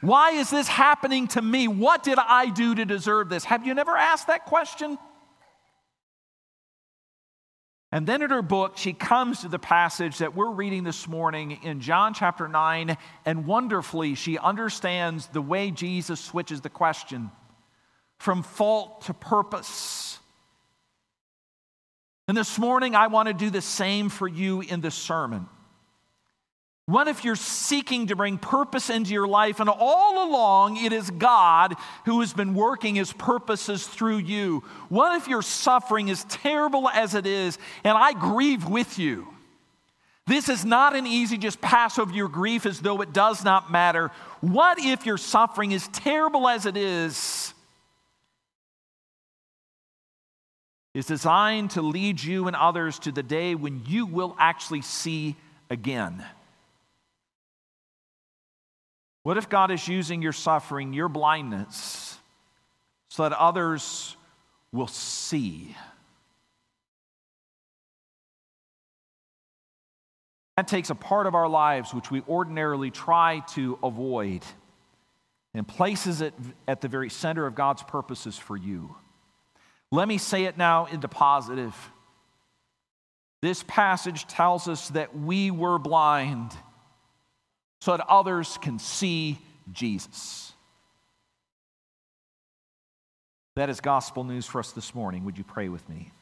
Why 0.00 0.32
is 0.32 0.50
this 0.50 0.68
happening 0.68 1.26
to 1.28 1.42
me? 1.42 1.66
What 1.68 2.02
did 2.02 2.18
I 2.18 2.50
do 2.50 2.74
to 2.74 2.84
deserve 2.84 3.28
this? 3.28 3.44
Have 3.44 3.66
you 3.66 3.74
never 3.74 3.96
asked 3.96 4.28
that 4.28 4.46
question? 4.46 4.98
And 7.90 8.06
then 8.06 8.20
in 8.20 8.30
her 8.30 8.42
book, 8.42 8.76
she 8.76 8.92
comes 8.92 9.40
to 9.40 9.48
the 9.48 9.58
passage 9.58 10.18
that 10.18 10.36
we're 10.36 10.50
reading 10.50 10.84
this 10.84 11.08
morning 11.08 11.58
in 11.62 11.80
John 11.80 12.12
chapter 12.12 12.46
9, 12.46 12.98
and 13.24 13.46
wonderfully, 13.46 14.14
she 14.14 14.36
understands 14.36 15.26
the 15.28 15.40
way 15.40 15.70
Jesus 15.70 16.20
switches 16.20 16.60
the 16.60 16.68
question 16.68 17.30
from 18.18 18.42
fault 18.42 19.02
to 19.02 19.14
purpose. 19.14 20.18
And 22.26 22.36
this 22.36 22.58
morning, 22.58 22.94
I 22.94 23.06
want 23.06 23.28
to 23.28 23.34
do 23.34 23.48
the 23.48 23.62
same 23.62 24.10
for 24.10 24.28
you 24.28 24.60
in 24.60 24.82
this 24.82 24.94
sermon. 24.94 25.48
What 26.88 27.06
if 27.06 27.22
you're 27.22 27.36
seeking 27.36 28.06
to 28.06 28.16
bring 28.16 28.38
purpose 28.38 28.88
into 28.88 29.12
your 29.12 29.28
life, 29.28 29.60
and 29.60 29.68
all 29.68 30.26
along 30.26 30.82
it 30.82 30.90
is 30.90 31.10
God 31.10 31.74
who 32.06 32.20
has 32.20 32.32
been 32.32 32.54
working 32.54 32.94
his 32.94 33.12
purposes 33.12 33.86
through 33.86 34.20
you? 34.20 34.64
What 34.88 35.14
if 35.20 35.28
your 35.28 35.42
suffering 35.42 36.08
is 36.08 36.24
terrible 36.24 36.88
as 36.88 37.14
it 37.14 37.26
is, 37.26 37.58
and 37.84 37.98
I 37.98 38.14
grieve 38.14 38.66
with 38.66 38.98
you? 38.98 39.28
This 40.26 40.48
is 40.48 40.64
not 40.64 40.96
an 40.96 41.06
easy 41.06 41.36
just 41.36 41.60
pass 41.60 41.98
over 41.98 42.10
your 42.10 42.30
grief 42.30 42.64
as 42.64 42.80
though 42.80 43.02
it 43.02 43.12
does 43.12 43.44
not 43.44 43.70
matter. 43.70 44.10
What 44.40 44.78
if 44.78 45.04
your 45.04 45.18
suffering 45.18 45.72
is 45.72 45.88
terrible 45.88 46.48
as 46.48 46.64
it 46.64 46.78
is? 46.78 47.52
Is 50.94 51.04
designed 51.04 51.72
to 51.72 51.82
lead 51.82 52.22
you 52.22 52.46
and 52.46 52.56
others 52.56 52.98
to 53.00 53.12
the 53.12 53.22
day 53.22 53.54
when 53.54 53.82
you 53.84 54.06
will 54.06 54.34
actually 54.38 54.80
see 54.80 55.36
again. 55.68 56.24
What 59.22 59.36
if 59.36 59.48
God 59.48 59.70
is 59.70 59.86
using 59.86 60.22
your 60.22 60.32
suffering, 60.32 60.92
your 60.92 61.08
blindness, 61.08 62.18
so 63.08 63.24
that 63.28 63.32
others 63.38 64.16
will 64.72 64.86
see? 64.86 65.76
That 70.56 70.66
takes 70.66 70.90
a 70.90 70.94
part 70.94 71.26
of 71.26 71.34
our 71.34 71.48
lives 71.48 71.94
which 71.94 72.10
we 72.10 72.22
ordinarily 72.28 72.90
try 72.90 73.44
to 73.50 73.78
avoid 73.82 74.42
and 75.54 75.66
places 75.66 76.20
it 76.20 76.34
at 76.66 76.80
the 76.80 76.88
very 76.88 77.10
center 77.10 77.46
of 77.46 77.54
God's 77.54 77.82
purposes 77.82 78.36
for 78.36 78.56
you. 78.56 78.96
Let 79.90 80.08
me 80.08 80.18
say 80.18 80.44
it 80.44 80.58
now 80.58 80.86
into 80.86 81.08
positive. 81.08 81.74
This 83.40 83.64
passage 83.66 84.26
tells 84.26 84.68
us 84.68 84.88
that 84.90 85.16
we 85.16 85.50
were 85.50 85.78
blind 85.78 86.52
so 87.80 87.96
that 87.96 88.06
others 88.08 88.58
can 88.60 88.78
see 88.78 89.38
Jesus. 89.72 90.52
That 93.56 93.70
is 93.70 93.80
gospel 93.80 94.24
news 94.24 94.46
for 94.46 94.60
us 94.60 94.72
this 94.72 94.94
morning. 94.94 95.24
Would 95.24 95.38
you 95.38 95.44
pray 95.44 95.68
with 95.68 95.88
me? 95.88 96.12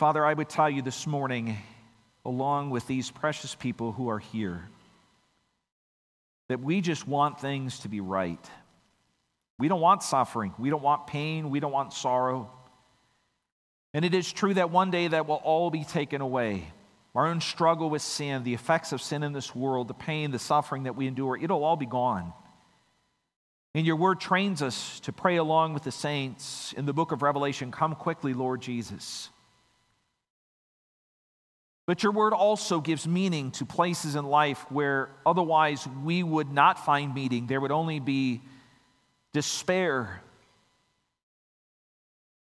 Father, 0.00 0.24
I 0.24 0.32
would 0.32 0.48
tell 0.48 0.70
you 0.70 0.80
this 0.80 1.06
morning, 1.06 1.58
along 2.24 2.70
with 2.70 2.86
these 2.86 3.10
precious 3.10 3.54
people 3.54 3.92
who 3.92 4.08
are 4.08 4.18
here, 4.18 4.62
that 6.48 6.60
we 6.60 6.80
just 6.80 7.06
want 7.06 7.38
things 7.38 7.80
to 7.80 7.88
be 7.88 8.00
right. 8.00 8.44
We 9.60 9.68
don't 9.68 9.82
want 9.82 10.02
suffering. 10.02 10.54
We 10.58 10.70
don't 10.70 10.82
want 10.82 11.06
pain. 11.06 11.50
We 11.50 11.60
don't 11.60 11.70
want 11.70 11.92
sorrow. 11.92 12.50
And 13.92 14.04
it 14.04 14.14
is 14.14 14.32
true 14.32 14.54
that 14.54 14.70
one 14.70 14.90
day 14.90 15.08
that 15.08 15.28
will 15.28 15.36
all 15.44 15.70
be 15.70 15.84
taken 15.84 16.22
away. 16.22 16.72
Our 17.14 17.26
own 17.26 17.40
struggle 17.40 17.90
with 17.90 18.02
sin, 18.02 18.42
the 18.42 18.54
effects 18.54 18.92
of 18.92 19.02
sin 19.02 19.22
in 19.22 19.32
this 19.34 19.54
world, 19.54 19.88
the 19.88 19.94
pain, 19.94 20.30
the 20.30 20.38
suffering 20.38 20.84
that 20.84 20.96
we 20.96 21.06
endure, 21.06 21.36
it'll 21.36 21.62
all 21.62 21.76
be 21.76 21.86
gone. 21.86 22.32
And 23.74 23.86
your 23.86 23.96
word 23.96 24.18
trains 24.18 24.62
us 24.62 24.98
to 25.00 25.12
pray 25.12 25.36
along 25.36 25.74
with 25.74 25.82
the 25.82 25.92
saints 25.92 26.72
in 26.76 26.86
the 26.86 26.92
book 26.92 27.12
of 27.12 27.22
Revelation 27.22 27.70
Come 27.70 27.94
quickly, 27.94 28.32
Lord 28.32 28.62
Jesus. 28.62 29.28
But 31.86 32.02
your 32.02 32.12
word 32.12 32.32
also 32.32 32.80
gives 32.80 33.06
meaning 33.06 33.50
to 33.52 33.66
places 33.66 34.14
in 34.14 34.24
life 34.24 34.64
where 34.70 35.10
otherwise 35.26 35.86
we 36.02 36.22
would 36.22 36.50
not 36.50 36.84
find 36.84 37.14
meaning. 37.14 37.46
There 37.46 37.60
would 37.60 37.72
only 37.72 38.00
be 38.00 38.40
despair. 39.32 40.22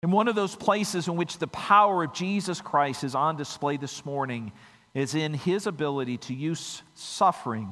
And 0.03 0.13
one 0.13 0.29
of 0.29 0.35
those 0.35 0.55
places 0.55 1.09
in 1.09 1.17
which 1.17 1.39
the 1.39 1.49
power 1.49 2.05
of 2.05 2.13
Jesus 2.13 2.61
Christ 2.61 3.05
is 3.05 3.15
on 3.15 3.37
display 3.37 3.77
this 3.77 4.05
morning 4.05 4.53
is 4.95 5.15
in 5.15 5.35
his 5.35 5.67
ability 5.67 6.19
to 6.19 6.35
use 6.35 6.83
suffering 6.95 7.71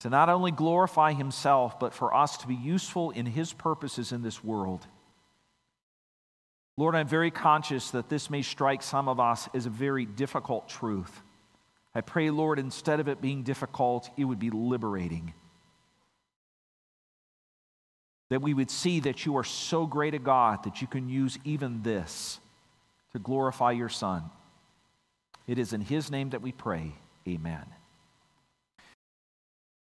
to 0.00 0.10
not 0.10 0.28
only 0.28 0.50
glorify 0.50 1.12
himself, 1.12 1.78
but 1.78 1.94
for 1.94 2.12
us 2.12 2.36
to 2.38 2.48
be 2.48 2.56
useful 2.56 3.12
in 3.12 3.24
his 3.24 3.52
purposes 3.52 4.10
in 4.10 4.22
this 4.22 4.42
world. 4.42 4.84
Lord, 6.76 6.96
I'm 6.96 7.06
very 7.06 7.30
conscious 7.30 7.92
that 7.92 8.08
this 8.08 8.28
may 8.28 8.42
strike 8.42 8.82
some 8.82 9.08
of 9.08 9.20
us 9.20 9.48
as 9.54 9.66
a 9.66 9.70
very 9.70 10.04
difficult 10.04 10.68
truth. 10.68 11.22
I 11.94 12.00
pray, 12.00 12.30
Lord, 12.30 12.58
instead 12.58 12.98
of 12.98 13.06
it 13.06 13.20
being 13.20 13.44
difficult, 13.44 14.10
it 14.16 14.24
would 14.24 14.40
be 14.40 14.50
liberating. 14.50 15.34
That 18.32 18.40
we 18.40 18.54
would 18.54 18.70
see 18.70 19.00
that 19.00 19.26
you 19.26 19.36
are 19.36 19.44
so 19.44 19.84
great 19.86 20.14
a 20.14 20.18
God 20.18 20.64
that 20.64 20.80
you 20.80 20.86
can 20.86 21.06
use 21.10 21.38
even 21.44 21.82
this 21.82 22.40
to 23.12 23.18
glorify 23.18 23.72
your 23.72 23.90
Son. 23.90 24.24
It 25.46 25.58
is 25.58 25.74
in 25.74 25.82
His 25.82 26.10
name 26.10 26.30
that 26.30 26.40
we 26.40 26.50
pray. 26.50 26.92
Amen. 27.28 27.66